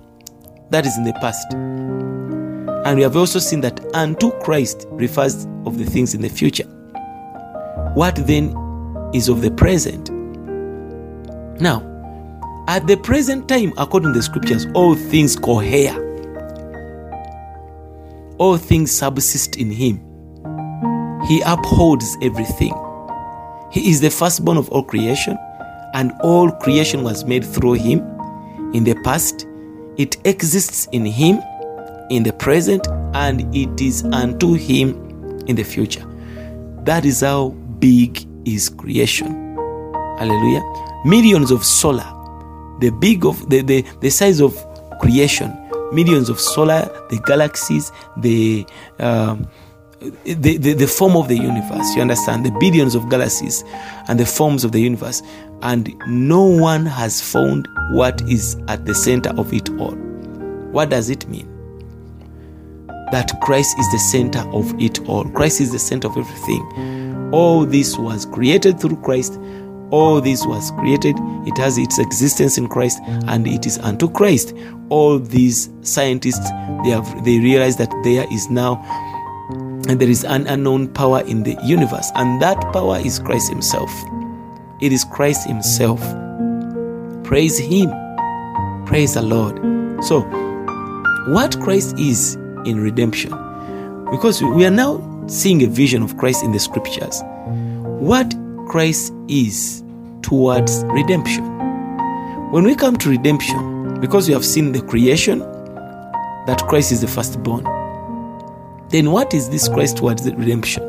that 0.70 0.86
is 0.86 0.96
in 0.98 1.06
the 1.06 1.14
past. 1.14 1.54
And 1.54 2.98
we 2.98 3.02
have 3.02 3.18
also 3.18 3.40
seen 3.40 3.62
that 3.62 3.84
unto 3.96 4.32
Christ 4.42 4.86
refers 4.92 5.48
of 5.66 5.80
the 5.80 5.86
things 5.86 6.14
in 6.14 6.22
the 6.22 6.30
future. 6.30 6.68
What 7.96 8.16
then 8.28 8.56
is 9.12 9.28
of 9.28 9.42
the 9.42 9.50
present? 9.50 10.12
Now, 11.60 11.95
at 12.68 12.88
the 12.88 12.98
present 12.98 13.48
time, 13.48 13.74
according 13.78 14.14
to 14.14 14.20
the 14.20 14.24
scriptures, 14.24 14.66
all 14.74 14.96
things 14.96 15.36
cohere. 15.36 15.96
All 18.38 18.58
things 18.58 18.92
subsist 18.92 19.56
in 19.58 19.72
him. 19.72 20.02
He 21.28 21.42
upholds 21.46 22.18
everything. 22.22 22.74
He 23.72 23.90
is 23.90 24.02
the 24.02 24.10
firstborn 24.10 24.58
of 24.58 24.70
all 24.70 24.84
creation, 24.84 25.38
and 25.94 26.12
all 26.22 26.52
creation 26.52 27.04
was 27.04 27.26
made 27.26 27.46
through 27.46 27.74
him. 27.74 28.00
In 28.74 28.84
the 28.84 28.96
past, 29.04 29.48
it 29.98 30.18
exists 30.26 30.88
in 30.92 31.06
him, 31.06 31.40
in 32.10 32.24
the 32.24 32.34
present, 32.34 32.88
and 33.14 33.56
it 33.56 33.80
is 33.80 34.04
unto 34.06 34.54
him 34.54 34.90
in 35.48 35.56
the 35.56 35.64
future. 35.64 36.06
That 36.84 37.06
is 37.06 37.22
how 37.22 37.50
big 37.80 38.26
is 38.46 38.70
creation. 38.70 39.56
Hallelujah. 40.18 40.64
Millions 41.06 41.52
of 41.52 41.64
solar, 41.64 42.06
the 42.80 42.92
big 42.92 43.26
of 43.26 43.50
the, 43.50 43.62
the, 43.62 43.82
the 44.02 44.10
size 44.10 44.40
of 44.42 44.56
creation, 45.00 45.52
millions 45.92 46.30
of 46.30 46.40
solar, 46.40 46.86
the 47.10 47.20
galaxies, 47.26 47.92
the 48.18 48.66
um, 49.00 49.48
the, 50.24 50.58
the, 50.58 50.74
the 50.74 50.88
form 50.88 51.16
of 51.16 51.28
the 51.28 51.36
universe. 51.36 51.96
You 51.96 52.02
understand? 52.02 52.46
The 52.46 52.52
billions 52.60 52.96
of 52.96 53.10
galaxies 53.10 53.64
and 54.08 54.20
the 54.20 54.26
forms 54.26 54.64
of 54.64 54.72
the 54.72 54.80
universe. 54.80 55.22
And 55.62 55.94
no 56.08 56.44
one 56.44 56.86
has 56.86 57.22
found 57.22 57.68
what 57.92 58.22
is 58.30 58.58
at 58.68 58.86
the 58.86 58.94
center 58.94 59.30
of 59.32 59.54
it 59.54 59.70
all. 59.80 59.96
What 60.72 60.90
does 60.90 61.10
it 61.10 61.28
mean? 61.28 61.52
That 63.12 63.32
Christ 63.42 63.78
is 63.80 63.92
the 63.92 64.00
center 64.00 64.40
of 64.52 64.80
it 64.80 65.08
all. 65.08 65.24
Christ 65.30 65.62
is 65.62 65.72
the 65.72 65.80
center 65.80 66.08
of 66.08 66.18
everything. 66.18 67.32
All 67.32 67.66
this 67.66 67.98
was 67.98 68.26
created 68.26 68.80
through 68.80 68.98
Christ. 68.98 69.40
All 69.92 70.22
this 70.22 70.46
was 70.46 70.72
created. 70.72 71.16
It 71.46 71.58
has 71.58 71.78
its 71.78 72.00
existence 72.00 72.58
in 72.58 72.68
Christ 72.68 73.00
and 73.28 73.48
it 73.48 73.66
is 73.66 73.78
unto 73.80 74.10
Christ. 74.10 74.54
All 74.90 75.20
these 75.20 75.70
scientists 75.82 76.50
they 76.84 76.92
have 76.92 77.26
they 77.26 77.40
realize 77.40 77.78
that 77.78 77.92
there 78.04 78.26
is 78.32 78.50
now 78.50 78.84
and 79.88 80.00
there 80.00 80.10
is 80.10 80.24
an 80.24 80.48
unknown 80.48 80.88
power 80.88 81.22
in 81.22 81.44
the 81.44 81.56
universe, 81.64 82.12
and 82.16 82.42
that 82.42 82.60
power 82.74 82.98
is 82.98 83.20
Christ 83.20 83.50
Himself. 83.50 83.92
It 84.82 84.92
is 84.92 85.04
Christ 85.04 85.48
Himself. 85.48 86.00
Praise 87.24 87.58
Him. 87.60 87.92
Praise 88.86 89.14
the 89.14 89.22
Lord. 89.22 89.58
So, 90.04 90.22
what 91.28 91.60
Christ 91.62 92.00
is 92.00 92.36
in 92.66 92.80
redemption, 92.80 93.32
because 94.10 94.42
we 94.42 94.66
are 94.66 94.72
now 94.72 95.02
seeing 95.28 95.64
a 95.64 95.68
vision 95.68 96.02
of 96.02 96.18
Christ 96.18 96.44
in 96.44 96.52
the 96.52 96.60
scriptures, 96.60 97.22
what 97.84 98.34
Christ 98.68 99.14
is 99.28 99.84
towards 100.22 100.84
redemption. 100.86 101.44
When 102.52 102.64
we 102.64 102.76
come 102.76 102.98
to 102.98 103.10
redemption, 103.10 104.00
because 104.00 104.28
we 104.28 104.34
have 104.34 104.46
seen 104.46 104.72
the 104.72 104.82
creation, 104.82 105.40
that 105.40 106.64
Christ 106.68 106.92
is 106.92 107.02
the 107.02 107.08
firstborn 107.08 107.66
then 108.90 109.12
what 109.12 109.34
is 109.34 109.50
this 109.50 109.68
Christ 109.68 109.98
towards 109.98 110.24
redemption? 110.24 110.84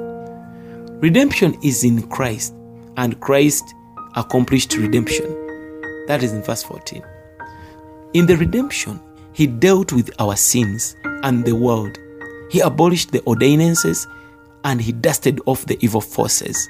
Redemption 1.01 1.57
is 1.63 1.83
in 1.83 2.07
Christ, 2.09 2.55
and 2.97 3.19
Christ 3.21 3.65
accomplished 4.15 4.77
redemption. 4.77 5.27
That 6.07 6.23
is 6.23 6.33
in 6.33 6.43
verse 6.43 6.63
14. 6.63 7.03
In 8.13 8.27
the 8.27 8.37
redemption, 8.37 9.01
he 9.33 9.47
dealt 9.47 9.93
with 9.93 10.11
our 10.21 10.37
sins 10.37 10.95
and 11.05 11.45
the 11.45 11.57
world. 11.57 11.99
He 12.51 12.61
abolished 12.61 13.13
the 13.13 13.23
ordinances 13.23 14.07
and 14.65 14.81
he 14.81 14.93
dusted 14.93 15.41
off 15.47 15.67
the 15.67 15.79
evil 15.81 16.01
forces. 16.01 16.69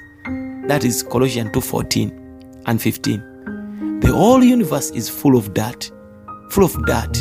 That 0.67 0.83
is 0.83 1.01
Colossians 1.03 1.51
2:14 1.53 2.11
and 2.65 2.81
15. 2.81 3.99
The 4.01 4.11
whole 4.11 4.43
universe 4.43 4.91
is 4.91 5.09
full 5.09 5.37
of 5.37 5.53
dirt, 5.53 5.91
full 6.49 6.65
of 6.65 6.85
dirt, 6.85 7.17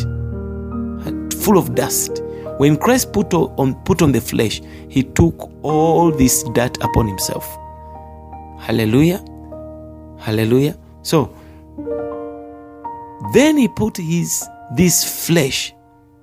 full 1.42 1.56
of 1.56 1.74
dust. 1.74 2.22
When 2.58 2.76
Christ 2.76 3.12
put 3.12 3.32
on, 3.34 3.74
put 3.84 4.02
on 4.02 4.12
the 4.12 4.20
flesh, 4.20 4.60
he 4.88 5.02
took 5.02 5.50
all 5.62 6.10
this 6.10 6.42
dirt 6.54 6.76
upon 6.82 7.06
himself. 7.06 7.46
Hallelujah. 8.58 9.22
Hallelujah. 10.18 10.76
So 11.02 11.30
then 13.32 13.56
he 13.58 13.68
put 13.68 13.96
his 13.96 14.44
this 14.74 15.26
flesh, 15.26 15.72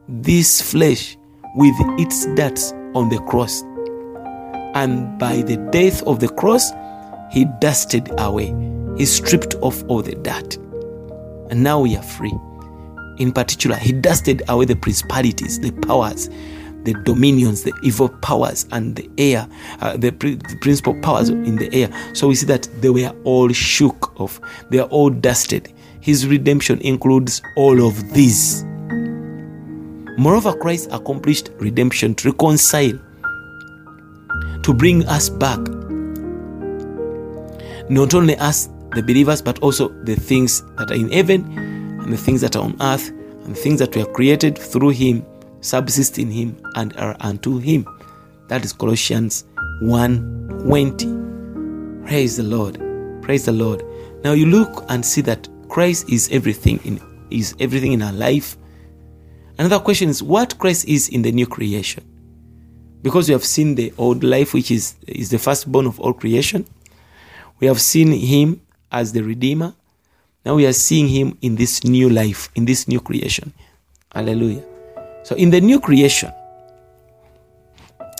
this 0.10 0.62
flesh 0.62 1.18
with 1.56 1.76
its 2.00 2.26
dirt 2.36 2.60
on 2.96 3.10
the 3.10 3.20
cross. 3.20 3.64
And 4.76 5.18
by 5.20 5.42
the 5.44 5.58
death 5.72 6.02
of 6.04 6.20
the 6.20 6.28
cross, 6.30 6.72
he 7.34 7.46
dusted 7.60 8.10
away. 8.20 8.56
He 8.98 9.06
stripped 9.06 9.56
off 9.56 9.84
all 9.90 10.02
the 10.02 10.16
dirt. 10.16 10.56
And 11.52 11.62
now 11.62 11.82
we 11.82 11.98
are 11.98 12.04
free 12.04 12.34
in 13.18 13.32
particular, 13.32 13.76
he 13.76 13.92
dusted 13.92 14.42
away 14.50 14.66
the 14.66 14.76
principalities, 14.76 15.60
the 15.60 15.72
powers, 15.72 16.30
the 16.84 16.94
dominions, 17.06 17.64
the 17.64 17.74
evil 17.84 18.10
powers, 18.10 18.66
and 18.72 18.96
the 18.96 19.10
air, 19.18 19.48
uh, 19.82 19.96
the, 19.96 20.10
the 20.10 20.58
principal 20.62 21.00
powers 21.02 21.30
in 21.30 21.56
the 21.56 21.74
air. 21.74 21.90
So 22.14 22.28
we 22.28 22.36
see 22.36 22.46
that 22.48 22.68
they 22.82 22.90
were 22.90 23.14
all 23.24 23.50
shook 23.50 24.20
off, 24.20 24.40
they 24.70 24.80
are 24.80 24.88
all 24.90 25.10
dusted. 25.10 25.72
His 26.02 26.28
redemption 26.28 26.82
includes 26.82 27.42
all 27.56 27.86
of 27.86 28.14
these. 28.14 28.66
Moreover, 30.18 30.54
Christ 30.54 30.90
accomplished 30.92 31.50
redemption 31.58 32.14
to 32.16 32.32
reconcile, 32.32 33.00
to 34.64 34.74
bring 34.74 35.06
us 35.08 35.30
back. 35.30 35.60
Not 37.94 38.14
only 38.16 38.36
us, 38.38 38.70
the 38.96 39.04
believers, 39.04 39.40
but 39.40 39.60
also 39.60 39.90
the 39.90 40.16
things 40.16 40.64
that 40.78 40.90
are 40.90 40.96
in 40.96 41.12
heaven 41.12 41.44
and 42.02 42.12
the 42.12 42.18
things 42.18 42.42
that 42.42 42.56
are 42.56 42.64
on 42.64 42.76
earth 42.82 43.10
and 43.46 43.56
things 43.56 43.78
that 43.78 43.96
we 43.96 44.04
were 44.04 44.12
created 44.12 44.58
through 44.58 44.90
Him, 44.90 45.24
subsist 45.62 46.18
in 46.18 46.32
Him, 46.32 46.58
and 46.74 46.98
are 46.98 47.16
unto 47.20 47.60
Him. 47.60 47.86
That 48.48 48.66
is 48.66 48.74
Colossians 48.74 49.46
1:20. 49.84 52.08
Praise 52.08 52.36
the 52.36 52.42
Lord. 52.42 52.80
Praise 53.22 53.46
the 53.46 53.52
Lord. 53.52 53.84
Now 54.24 54.32
you 54.32 54.48
look 54.48 54.86
and 54.90 55.06
see 55.06 55.22
that 55.22 55.48
Christ 55.70 56.10
is 56.10 56.30
everything 56.32 56.80
in 56.86 57.00
is 57.30 57.54
everything 57.60 57.94
in 57.94 58.02
our 58.02 58.14
life. 58.14 58.58
Another 59.60 59.78
question 59.78 60.10
is 60.10 60.24
what 60.24 60.58
Christ 60.58 60.88
is 60.88 61.10
in 61.10 61.22
the 61.22 61.32
new 61.32 61.46
creation. 61.46 62.04
Because 63.04 63.30
we 63.30 63.34
have 63.34 63.46
seen 63.46 63.76
the 63.76 63.94
old 64.00 64.24
life, 64.24 64.56
which 64.56 64.72
is, 64.72 64.96
is 65.06 65.30
the 65.30 65.38
firstborn 65.38 65.86
of 65.86 66.00
all 66.00 66.14
creation. 66.14 66.66
We 67.60 67.68
have 67.68 67.82
seen 67.82 68.12
him 68.12 68.62
as 68.92 69.14
the 69.14 69.24
Redeemer. 69.24 69.74
Now 70.46 70.56
we 70.56 70.66
are 70.66 70.74
seeing 70.74 71.08
him 71.08 71.38
in 71.42 71.56
this 71.56 71.84
new 71.84 72.10
life, 72.10 72.50
in 72.56 72.66
this 72.66 72.88
new 72.88 73.00
creation. 73.00 73.54
Hallelujah. 74.14 74.64
So 75.24 75.36
in 75.36 75.50
the 75.50 75.62
new 75.62 75.80
creation, 75.80 76.32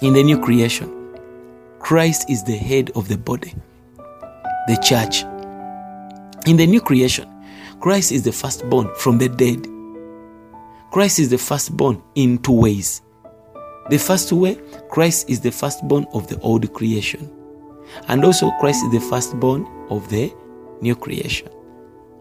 in 0.02 0.14
the 0.14 0.24
new 0.24 0.40
creation, 0.40 1.18
Christ 1.80 2.30
is 2.30 2.44
the 2.44 2.56
head 2.56 2.92
of 2.96 3.10
the 3.10 3.18
body, 3.18 3.54
the 4.68 4.78
church. 4.82 5.24
In 6.48 6.58
the 6.58 6.66
new 6.66 6.80
creation, 6.80 7.30
Christ 7.82 8.12
is 8.14 8.24
the 8.24 8.32
firstborn 8.32 8.90
from 8.96 9.18
the 9.18 9.28
dead. 9.28 9.68
Christ 10.92 11.20
is 11.20 11.30
the 11.30 11.38
firstborn 11.38 12.02
in 12.16 12.38
two 12.38 12.54
ways. 12.54 13.02
The 13.90 13.98
first 13.98 14.32
way, 14.32 14.58
Christ 14.90 15.30
is 15.30 15.42
the 15.42 15.52
firstborn 15.52 16.06
of 16.14 16.28
the 16.28 16.40
old 16.40 16.72
creation. 16.74 17.30
And 18.08 18.24
also, 18.24 18.52
Christ 18.60 18.84
is 18.86 18.92
the 18.92 19.08
firstborn 19.10 19.68
of 19.90 20.10
the 20.10 20.34
new 20.82 20.96
creation. 20.96 21.50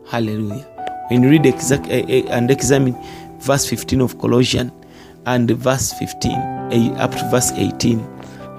Hallelujah. 0.07 0.69
When 1.09 1.23
you 1.23 1.31
read 1.31 1.47
exact, 1.47 1.87
uh, 1.87 1.95
uh, 1.95 2.29
and 2.31 2.51
examine 2.51 2.97
verse 3.39 3.69
15 3.69 4.01
of 4.01 4.19
Colossians 4.19 4.73
and 5.27 5.51
verse 5.51 5.93
15 5.95 6.33
uh, 6.33 6.95
up 6.99 7.13
to 7.13 7.29
verse 7.31 7.53
18 7.53 8.01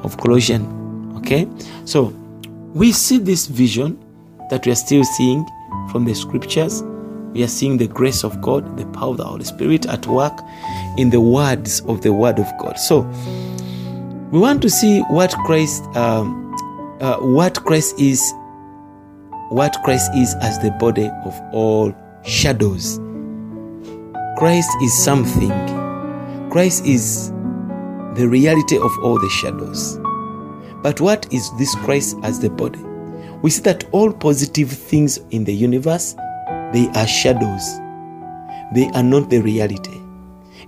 of 0.03 0.17
Colossians, 0.17 1.17
okay? 1.17 1.47
So, 1.85 2.13
we 2.73 2.91
see 2.91 3.17
this 3.17 3.47
vision 3.47 3.99
that 4.49 4.65
we 4.65 4.71
are 4.71 4.75
still 4.75 5.03
seeing 5.03 5.45
from 5.91 6.05
the 6.05 6.13
scriptures. 6.13 6.83
We 7.33 7.43
are 7.43 7.47
seeing 7.47 7.77
the 7.77 7.87
grace 7.87 8.23
of 8.23 8.41
God, 8.41 8.77
the 8.77 8.85
power 8.87 9.11
of 9.11 9.17
the 9.17 9.25
Holy 9.25 9.43
Spirit 9.43 9.85
at 9.87 10.05
work 10.07 10.33
in 10.97 11.09
the 11.09 11.21
words 11.21 11.81
of 11.81 12.01
the 12.01 12.13
Word 12.13 12.39
of 12.39 12.51
God. 12.59 12.77
So, 12.77 13.01
we 14.31 14.39
want 14.39 14.61
to 14.63 14.69
see 14.69 15.01
what 15.01 15.31
Christ, 15.45 15.83
um, 15.95 16.42
uh, 17.01 17.17
what 17.17 17.63
Christ 17.65 17.99
is, 17.99 18.33
what 19.49 19.77
Christ 19.83 20.11
is 20.15 20.35
as 20.41 20.59
the 20.59 20.71
body 20.79 21.09
of 21.25 21.39
all 21.51 21.93
shadows. 22.25 22.99
Christ 24.37 24.69
is 24.81 25.03
something. 25.03 25.51
Christ 26.49 26.85
is 26.85 27.31
the 28.15 28.27
reality 28.27 28.77
of 28.77 28.91
all 29.03 29.19
the 29.19 29.29
shadows. 29.29 29.97
But 30.81 30.99
what 31.01 31.31
is 31.33 31.49
this 31.57 31.73
Christ 31.75 32.17
as 32.23 32.39
the 32.39 32.49
body? 32.49 32.79
We 33.41 33.49
see 33.49 33.61
that 33.63 33.85
all 33.91 34.11
positive 34.11 34.69
things 34.71 35.17
in 35.31 35.43
the 35.43 35.53
universe 35.53 36.15
they 36.73 36.89
are 36.95 37.07
shadows. 37.07 37.79
They 38.73 38.89
are 38.95 39.03
not 39.03 39.29
the 39.29 39.39
reality. 39.39 39.99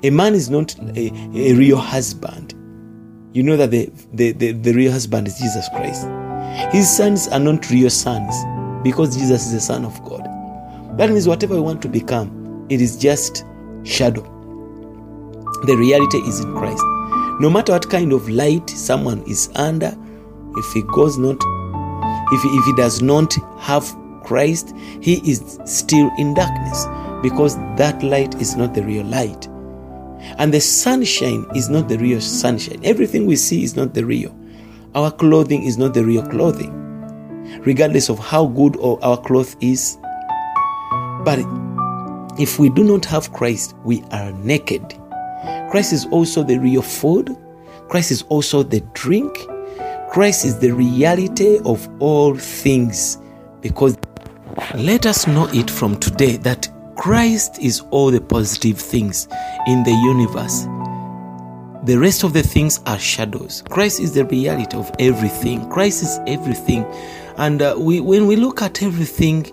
A 0.04 0.12
man 0.12 0.36
is 0.36 0.50
not 0.50 0.76
a, 0.96 1.12
a 1.34 1.54
real 1.54 1.78
husband. 1.78 2.55
You 3.36 3.44
know 3.44 3.58
that 3.58 3.70
the, 3.70 3.92
the, 4.14 4.32
the, 4.32 4.54
the 4.54 4.72
real 4.72 4.94
husband 4.94 5.28
is 5.28 5.38
Jesus 5.38 5.68
Christ. 5.68 6.08
His 6.74 6.90
sons 6.90 7.28
are 7.28 7.40
not 7.40 7.70
real 7.70 7.90
sons 7.90 8.34
because 8.82 9.14
Jesus 9.14 9.48
is 9.48 9.52
the 9.52 9.60
Son 9.60 9.84
of 9.84 10.02
God. 10.06 10.24
That 10.98 11.10
means 11.10 11.28
whatever 11.28 11.56
we 11.56 11.60
want 11.60 11.82
to 11.82 11.90
become, 11.90 12.66
it 12.70 12.80
is 12.80 12.96
just 12.96 13.44
shadow. 13.84 14.22
The 15.66 15.76
reality 15.76 16.20
is 16.20 16.40
in 16.40 16.56
Christ. 16.56 16.82
No 17.42 17.50
matter 17.50 17.74
what 17.74 17.90
kind 17.90 18.14
of 18.14 18.30
light 18.30 18.70
someone 18.70 19.22
is 19.24 19.50
under, 19.56 19.94
if 20.56 20.72
he 20.72 20.84
goes 20.84 21.18
not, 21.18 21.36
if 22.32 22.42
he, 22.42 22.48
if 22.58 22.64
he 22.64 22.74
does 22.78 23.02
not 23.02 23.34
have 23.60 23.84
Christ, 24.24 24.74
he 25.02 25.16
is 25.30 25.60
still 25.66 26.10
in 26.18 26.36
darkness 26.36 26.86
because 27.22 27.58
that 27.76 28.02
light 28.02 28.34
is 28.36 28.56
not 28.56 28.74
the 28.74 28.84
real 28.86 29.06
light. 29.08 29.50
And 30.38 30.54
the 30.54 30.62
sunshine 30.62 31.46
is 31.56 31.70
not 31.70 31.88
the 31.88 31.98
real 31.98 32.22
sunshine. 32.22 32.80
Everything 32.84 33.26
we 33.26 33.36
see 33.36 33.64
is 33.64 33.76
not 33.76 33.94
the 33.94 34.06
real. 34.06 34.36
Our 34.96 35.12
clothing 35.12 35.64
is 35.64 35.78
not 35.78 35.94
the 35.94 36.06
real 36.06 36.26
clothing, 36.26 36.72
regardless 37.66 38.10
of 38.10 38.20
how 38.20 38.48
good 38.48 38.78
our 38.82 39.18
cloth 39.22 39.56
is. 39.62 39.98
But 41.24 41.40
if 42.40 42.60
we 42.60 42.70
do 42.70 42.84
not 42.84 43.06
have 43.06 43.32
Christ, 43.34 43.76
we 43.84 44.04
are 44.12 44.32
naked. 44.34 44.94
Christ 45.70 45.94
is 45.94 46.06
also 46.08 46.44
the 46.44 46.58
real 46.58 46.82
food, 46.82 47.36
Christ 47.90 48.12
is 48.12 48.22
also 48.24 48.64
the 48.64 48.82
drink, 48.94 49.38
Christ 50.10 50.46
is 50.46 50.60
the 50.60 50.72
reality 50.72 51.60
of 51.66 51.88
all 52.00 52.36
things 52.36 53.18
because 53.62 53.98
let 54.76 55.06
us 55.06 55.28
know 55.28 55.48
it 55.54 55.70
from 55.70 55.98
today 56.00 56.38
that 56.38 56.70
Christ 56.96 57.60
is 57.60 57.82
all 57.92 58.10
the 58.10 58.22
positive 58.22 58.80
things 58.80 59.28
in 59.68 59.84
the 59.84 59.92
universe. 59.92 60.66
The 61.86 61.98
rest 62.00 62.24
of 62.24 62.34
the 62.34 62.42
things 62.42 62.80
are 62.86 62.98
shadows. 62.98 63.64
Christ 63.70 64.00
is 64.00 64.14
the 64.14 64.26
reality 64.26 64.76
of 64.76 64.92
everything. 64.98 65.70
Christ 65.70 66.04
is 66.04 66.20
everything. 66.26 66.86
And 67.38 67.62
uh, 67.62 67.76
we, 67.78 68.00
when 68.00 68.28
we 68.28 68.38
look 68.38 68.62
at 68.62 68.82
everything 68.82 69.44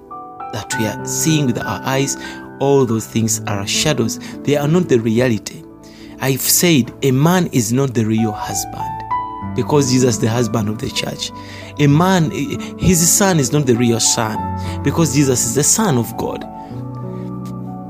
that 0.52 0.72
we 0.78 0.86
are 0.86 1.04
seeing 1.04 1.46
with 1.46 1.58
our 1.58 1.80
eyes, 1.82 2.16
all 2.60 2.86
those 2.86 3.06
things 3.06 3.42
are 3.48 3.66
shadows. 3.66 4.18
They 4.44 4.56
are 4.56 4.68
not 4.68 4.88
the 4.88 5.00
reality. 5.00 5.62
I've 6.20 6.40
said 6.40 6.94
a 7.02 7.10
man 7.10 7.48
is 7.48 7.72
not 7.72 7.92
the 7.94 8.04
real 8.04 8.32
husband 8.32 9.56
because 9.56 9.90
Jesus 9.90 10.14
is 10.14 10.20
the 10.20 10.30
husband 10.30 10.68
of 10.68 10.78
the 10.78 10.88
church. 10.90 11.32
A 11.80 11.86
man, 11.86 12.30
his 12.78 13.12
son 13.12 13.40
is 13.40 13.52
not 13.52 13.66
the 13.66 13.74
real 13.74 14.00
son 14.00 14.82
because 14.84 15.14
Jesus 15.14 15.44
is 15.44 15.54
the 15.56 15.64
son 15.64 15.98
of 15.98 16.16
God. 16.16 16.48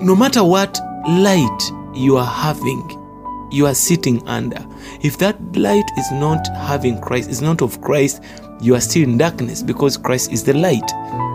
No 0.03 0.17
matter 0.17 0.43
what 0.43 0.81
light 1.07 1.63
you 1.95 2.17
are 2.17 2.27
having, 2.27 2.83
you 3.53 3.67
are 3.67 3.75
sitting 3.75 4.27
under. 4.27 4.67
If 5.01 5.19
that 5.19 5.41
light 5.57 5.85
is 5.97 6.11
not 6.11 6.45
having 6.57 7.01
Christ, 7.01 7.31
is 7.31 7.41
not 7.41 7.63
of 7.63 7.81
Christ, 7.83 8.21
you 8.61 8.75
are 8.75 8.81
still 8.81 9.05
in 9.05 9.17
darkness 9.17 9.63
because 9.63 9.97
Christ 9.97 10.33
is 10.33 10.43
the 10.43 10.55
light. 10.55 10.91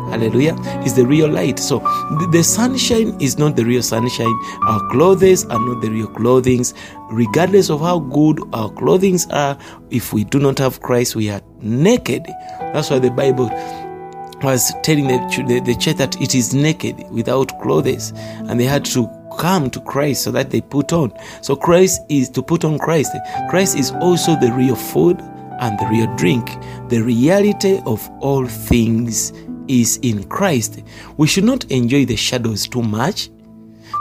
Hallelujah. 0.10 0.56
Is 0.86 0.96
the 0.96 1.06
real 1.06 1.30
light. 1.30 1.60
So 1.60 1.80
the, 2.30 2.44
sunshine 2.44 3.16
is 3.22 3.38
not 3.38 3.56
the 3.56 3.64
real 3.64 3.82
sunshine. 3.82 4.38
Our 4.64 4.86
clothes 4.90 5.46
are 5.46 5.60
not 5.60 5.82
the 5.82 5.90
real 5.90 6.08
clothings. 6.08 6.74
Regardless 7.10 7.70
of 7.70 7.80
how 7.80 8.00
good 8.00 8.42
our 8.52 8.70
clothings 8.70 9.28
are, 9.28 9.58
if 9.92 10.12
we 10.12 10.26
do 10.26 10.40
not 10.40 10.60
have 10.60 10.82
Christ, 10.82 11.16
we 11.16 11.30
are 11.30 11.42
naked. 11.62 12.26
That's 12.60 12.90
why 12.90 13.00
the 13.00 13.12
Bible 13.12 13.50
was 14.44 14.74
telling 14.84 15.08
the, 15.08 15.62
the, 15.66 15.76
church 15.76 15.98
that 15.98 16.20
it 16.22 16.36
is 16.36 16.54
naked 16.54 17.10
without 17.10 17.60
clothes. 17.62 18.12
And 18.16 18.60
they 18.60 18.66
had 18.66 18.86
to 18.86 19.10
come 19.38 19.70
to 19.72 19.82
Christ 19.82 20.24
so 20.24 20.32
that 20.32 20.50
they 20.50 20.62
put 20.62 20.94
on. 20.94 21.14
So 21.42 21.56
Christ 21.56 22.02
is 22.10 22.30
to 22.32 22.42
put 22.42 22.64
on 22.64 22.80
Christ. 22.80 23.16
Christ 23.50 23.78
is 23.78 23.92
also 24.02 24.36
the 24.40 24.52
real 24.52 24.76
food 24.76 25.20
and 25.60 25.78
the 25.80 25.88
real 25.88 26.14
drink. 26.16 26.46
The 26.90 27.02
reality 27.02 27.80
of 27.86 28.08
all 28.20 28.46
things 28.48 29.32
is 29.68 29.98
in 30.02 30.24
Christ. 30.26 30.84
We 31.18 31.28
should 31.28 31.44
not 31.44 31.66
enjoy 31.66 32.06
the 32.06 32.16
shadows 32.16 32.68
too 32.68 32.84
much. 32.84 33.30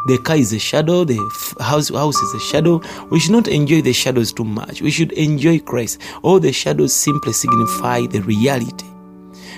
The 0.07 0.19
car 0.19 0.37
is 0.37 0.53
a 0.53 0.59
shadow, 0.59 1.03
the 1.03 1.17
house, 1.61 1.89
house 1.89 2.17
is 2.17 2.35
a 2.35 2.41
shadow. 2.41 2.81
We 3.11 3.19
should 3.19 3.33
not 3.33 3.49
enjoy 3.49 3.83
the 3.83 3.93
shadows 3.93 4.33
too 4.33 4.45
much. 4.45 4.81
We 4.81 4.93
should 4.93 5.11
enjoy 5.13 5.59
Christ. 5.59 6.01
All 6.23 6.39
the 6.39 6.53
shadows 6.53 6.95
simply 6.95 7.33
signify 7.33 8.07
the 8.07 8.21
reality. 8.21 8.87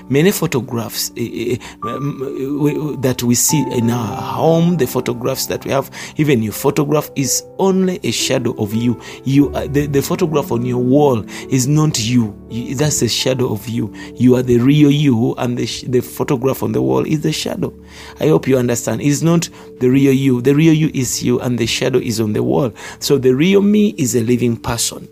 Many 0.09 0.31
photographs 0.31 1.13
eh, 1.17 1.57
eh, 1.57 1.59
we- 1.83 2.97
that 2.97 3.23
we 3.23 3.35
see 3.35 3.61
in 3.73 3.91
our 3.91 4.17
home, 4.23 4.77
the 4.77 4.87
photographs 4.87 5.47
that 5.47 5.65
we 5.65 5.71
have, 5.71 5.91
even 6.17 6.43
your 6.43 6.53
photograph 6.53 7.11
is 7.17 7.43
only 7.59 8.01
a 8.03 8.11
shadow 8.11 8.55
of 8.59 8.75
you. 8.75 8.99
You, 9.25 9.55
are, 9.55 9.67
the, 9.69 9.87
the 9.87 10.03
photograph 10.03 10.51
on 10.53 10.65
your 10.65 10.79
wall 10.83 11.25
is 11.51 11.67
not 11.67 11.99
you. 12.01 12.35
That's 12.75 13.03
a 13.03 13.09
shadow 13.09 13.53
of 13.53 13.69
you. 13.69 13.93
You 14.15 14.37
are 14.37 14.43
the 14.43 14.59
real 14.59 14.91
you, 14.91 15.35
and 15.37 15.59
the, 15.59 15.67
the 15.87 16.01
photograph 16.01 16.63
on 16.63 16.73
the 16.73 16.83
wall 16.83 17.05
is 17.05 17.21
the 17.23 17.33
shadow. 17.33 17.73
I 18.21 18.29
hope 18.29 18.49
you 18.49 18.57
understand. 18.59 19.03
It's 19.03 19.23
not 19.23 19.49
the 19.81 19.89
real 19.89 20.13
you. 20.13 20.41
The 20.41 20.55
real 20.55 20.73
you 20.75 20.91
is 20.95 21.23
you, 21.23 21.41
and 21.41 21.59
the 21.59 21.67
shadow 21.67 21.99
is 21.99 22.21
on 22.21 22.33
the 22.33 22.43
wall. 22.43 22.73
So 23.01 23.19
the 23.19 23.35
real 23.35 23.61
me 23.63 23.95
is 23.99 24.15
a 24.15 24.21
living 24.23 24.57
person. 24.57 25.09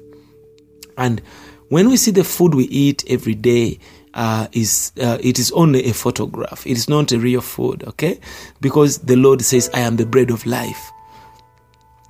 And 0.97 1.21
when 1.69 1.89
we 1.91 1.97
see 1.97 2.11
the 2.11 2.25
food 2.25 2.55
we 2.55 2.65
eat 2.65 3.05
every 3.09 3.35
day, 3.35 3.79
uh, 4.17 4.49
is 4.53 4.93
uh, 5.01 5.19
it 5.21 5.39
is 5.39 5.53
only 5.53 5.85
a 5.85 5.93
photograph. 5.93 6.67
It 6.67 6.73
is 6.73 6.89
not 6.89 7.13
a 7.13 7.19
real 7.19 7.43
food, 7.43 7.85
okay? 7.87 8.19
Because 8.61 8.99
the 8.99 9.15
Lord 9.15 9.43
says, 9.43 9.71
"I 9.73 9.81
am 9.81 9.97
the 9.97 10.07
bread 10.07 10.31
of 10.31 10.45
life." 10.47 10.91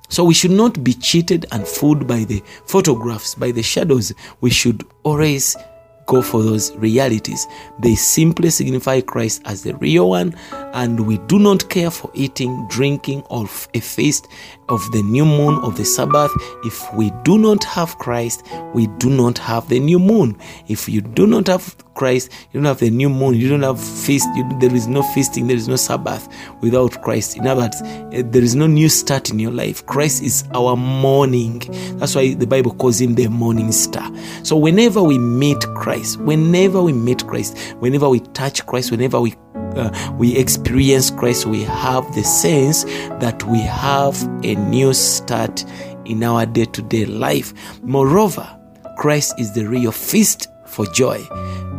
So 0.09 0.23
we 0.23 0.33
should 0.33 0.51
not 0.51 0.83
be 0.83 0.93
cheated 0.93 1.45
and 1.51 1.67
fooled 1.67 2.07
by 2.07 2.23
the 2.23 2.41
photographs, 2.65 3.35
by 3.35 3.51
the 3.51 3.61
shadows. 3.61 4.13
We 4.39 4.49
should 4.49 4.85
always 5.03 5.57
go 6.05 6.21
for 6.21 6.41
those 6.41 6.73
realities. 6.77 7.45
They 7.79 7.95
simply 7.95 8.49
signify 8.49 9.01
Christ 9.01 9.41
as 9.43 9.63
the 9.63 9.75
real 9.75 10.09
one, 10.09 10.33
and 10.73 11.05
we 11.05 11.17
do 11.27 11.37
not 11.37 11.69
care 11.69 11.91
for 11.91 12.09
eating, 12.13 12.65
drinking, 12.69 13.23
or 13.29 13.49
a 13.73 13.79
feast 13.81 14.29
of 14.69 14.91
the 14.91 15.01
new 15.03 15.25
moon 15.25 15.55
of 15.63 15.77
the 15.77 15.85
Sabbath. 15.85 16.31
If 16.63 16.93
we 16.93 17.11
do 17.23 17.37
not 17.37 17.63
have 17.63 17.97
Christ, 17.97 18.45
we 18.73 18.87
do 18.97 19.09
not 19.09 19.37
have 19.39 19.67
the 19.69 19.79
new 19.79 19.99
moon. 19.99 20.37
If 20.67 20.87
you 20.89 21.01
do 21.01 21.27
not 21.27 21.47
have 21.47 21.75
Christ, 21.93 22.31
you 22.51 22.59
don't 22.59 22.65
have 22.65 22.79
the 22.79 22.91
new 22.91 23.09
moon, 23.09 23.33
you 23.33 23.49
don't 23.49 23.63
have 23.63 23.81
feast, 23.81 24.27
you, 24.35 24.47
there 24.59 24.73
is 24.73 24.87
no 24.87 25.01
feasting, 25.01 25.47
there 25.47 25.57
is 25.57 25.67
no 25.67 25.75
Sabbath 25.75 26.27
without 26.61 27.01
Christ. 27.01 27.37
In 27.37 27.47
other 27.47 27.61
words, 27.61 27.81
eh, 28.13 28.21
there 28.25 28.43
is 28.43 28.55
no 28.55 28.67
new 28.67 28.87
start 28.87 29.29
in 29.29 29.39
your 29.39 29.51
life. 29.51 29.85
Christ 29.87 30.21
is 30.21 30.43
our 30.53 30.75
morning. 30.75 31.59
That's 31.97 32.13
why 32.15 32.35
the 32.35 32.47
Bible 32.47 32.73
calls 32.75 33.01
him 33.01 33.15
the 33.15 33.27
morning 33.27 33.71
star. 33.71 34.11
So 34.43 34.55
whenever 34.55 35.01
we 35.01 35.17
meet 35.17 35.59
Christ, 35.75 36.19
whenever 36.21 36.83
we 36.83 36.93
meet 36.93 37.25
Christ, 37.25 37.57
whenever 37.79 38.07
we 38.09 38.19
touch 38.19 38.65
Christ, 38.65 38.91
whenever 38.91 39.19
we 39.19 39.33
uh, 39.77 40.13
we 40.17 40.35
experience 40.35 41.09
Christ, 41.09 41.45
we 41.45 41.63
have 41.63 42.13
the 42.15 42.23
sense 42.23 42.83
that 43.19 43.43
we 43.43 43.59
have 43.61 44.21
a 44.43 44.55
new 44.55 44.93
start 44.93 45.63
in 46.05 46.23
our 46.23 46.45
day 46.45 46.65
to 46.65 46.81
day 46.81 47.05
life. 47.05 47.53
Moreover, 47.83 48.47
Christ 48.97 49.39
is 49.39 49.53
the 49.53 49.65
real 49.65 49.91
feast 49.91 50.47
for 50.65 50.85
joy. 50.87 51.23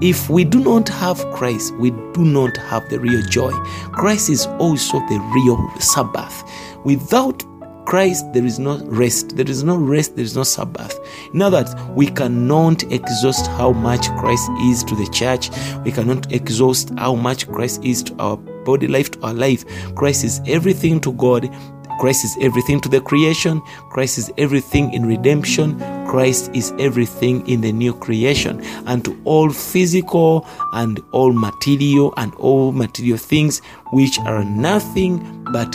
If 0.00 0.30
we 0.30 0.44
do 0.44 0.60
not 0.60 0.88
have 0.88 1.18
Christ, 1.32 1.74
we 1.76 1.90
do 1.90 2.24
not 2.24 2.56
have 2.56 2.88
the 2.88 3.00
real 3.00 3.22
joy. 3.22 3.50
Christ 3.92 4.30
is 4.30 4.46
also 4.58 5.00
the 5.08 5.18
real 5.34 5.80
Sabbath. 5.80 6.44
Without 6.84 7.42
Christ, 7.88 8.30
there 8.34 8.44
is 8.44 8.58
no 8.58 8.76
rest. 8.84 9.34
There 9.34 9.48
is 9.48 9.64
no 9.64 9.74
rest. 9.74 10.14
There 10.14 10.24
is 10.24 10.36
no 10.36 10.42
Sabbath. 10.42 11.00
In 11.32 11.40
other 11.40 11.56
words, 11.56 11.74
we 11.96 12.06
cannot 12.08 12.82
exhaust 12.92 13.46
how 13.46 13.72
much 13.72 14.10
Christ 14.18 14.46
is 14.64 14.84
to 14.84 14.94
the 14.94 15.08
church. 15.10 15.48
We 15.86 15.92
cannot 15.92 16.30
exhaust 16.30 16.90
how 16.98 17.14
much 17.14 17.48
Christ 17.48 17.82
is 17.82 18.02
to 18.02 18.14
our 18.18 18.36
body 18.36 18.88
life, 18.88 19.10
to 19.12 19.22
our 19.22 19.32
life. 19.32 19.64
Christ 19.94 20.22
is 20.22 20.42
everything 20.46 21.00
to 21.00 21.12
God. 21.12 21.50
Christ 21.98 22.26
is 22.26 22.36
everything 22.42 22.78
to 22.82 22.90
the 22.90 23.00
creation. 23.00 23.62
Christ 23.88 24.18
is 24.18 24.30
everything 24.36 24.92
in 24.92 25.06
redemption. 25.06 25.78
Christ 26.06 26.50
is 26.52 26.74
everything 26.78 27.48
in 27.48 27.62
the 27.62 27.72
new 27.72 27.94
creation. 27.94 28.60
And 28.84 29.02
to 29.06 29.18
all 29.24 29.48
physical 29.48 30.46
and 30.74 31.00
all 31.12 31.32
material 31.32 32.12
and 32.18 32.34
all 32.34 32.70
material 32.70 33.16
things 33.16 33.62
which 33.92 34.18
are 34.26 34.44
nothing 34.44 35.42
but 35.54 35.74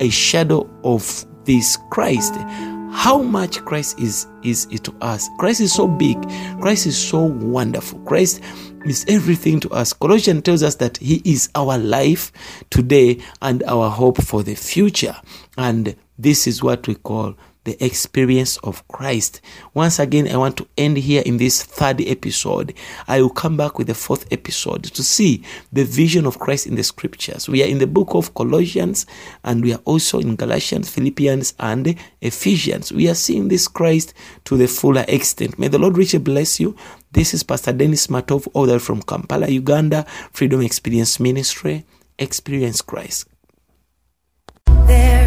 a 0.00 0.08
shadow 0.08 0.66
of 0.84 1.26
this 1.44 1.78
Christ. 1.90 2.34
How 2.92 3.22
much 3.22 3.64
Christ 3.64 4.00
is 4.00 4.26
is 4.42 4.66
it 4.70 4.82
to 4.84 4.94
us? 5.00 5.28
Christ 5.38 5.60
is 5.60 5.72
so 5.72 5.86
big. 5.86 6.20
Christ 6.60 6.86
is 6.86 6.98
so 6.98 7.20
wonderful. 7.20 8.00
Christ 8.00 8.40
is 8.84 9.04
everything 9.08 9.60
to 9.60 9.70
us. 9.70 9.92
Colossians 9.92 10.42
tells 10.42 10.62
us 10.62 10.74
that 10.76 10.96
He 10.96 11.22
is 11.24 11.48
our 11.54 11.78
life 11.78 12.32
today 12.70 13.20
and 13.42 13.62
our 13.64 13.90
hope 13.90 14.20
for 14.22 14.42
the 14.42 14.54
future. 14.54 15.14
And 15.56 15.94
this 16.18 16.46
is 16.46 16.62
what 16.62 16.86
we 16.88 16.96
call 16.96 17.36
the 17.64 17.82
experience 17.84 18.56
of 18.58 18.86
Christ. 18.88 19.40
Once 19.74 19.98
again, 19.98 20.28
I 20.28 20.36
want 20.36 20.56
to 20.56 20.68
end 20.78 20.96
here 20.96 21.22
in 21.26 21.36
this 21.36 21.62
third 21.62 22.00
episode. 22.00 22.74
I 23.06 23.20
will 23.20 23.30
come 23.30 23.56
back 23.56 23.78
with 23.78 23.86
the 23.86 23.94
fourth 23.94 24.30
episode 24.32 24.84
to 24.84 25.02
see 25.02 25.42
the 25.72 25.84
vision 25.84 26.26
of 26.26 26.38
Christ 26.38 26.66
in 26.66 26.74
the 26.74 26.82
scriptures. 26.82 27.48
We 27.48 27.62
are 27.62 27.66
in 27.66 27.78
the 27.78 27.86
book 27.86 28.14
of 28.14 28.34
Colossians 28.34 29.06
and 29.44 29.62
we 29.62 29.74
are 29.74 29.80
also 29.84 30.18
in 30.20 30.36
Galatians, 30.36 30.88
Philippians, 30.88 31.54
and 31.58 31.96
Ephesians. 32.20 32.92
We 32.92 33.08
are 33.08 33.14
seeing 33.14 33.48
this 33.48 33.68
Christ 33.68 34.14
to 34.44 34.56
the 34.56 34.66
fuller 34.66 35.04
extent. 35.08 35.58
May 35.58 35.68
the 35.68 35.78
Lord 35.78 35.98
richly 35.98 36.18
bless 36.18 36.60
you. 36.60 36.76
This 37.12 37.34
is 37.34 37.42
Pastor 37.42 37.72
Dennis 37.72 38.06
Matov, 38.06 38.52
way 38.54 38.78
from 38.78 39.02
Kampala, 39.02 39.48
Uganda, 39.48 40.04
Freedom 40.32 40.60
Experience 40.62 41.20
Ministry. 41.20 41.84
Experience 42.18 42.82
Christ. 42.82 43.26
There 44.66 45.19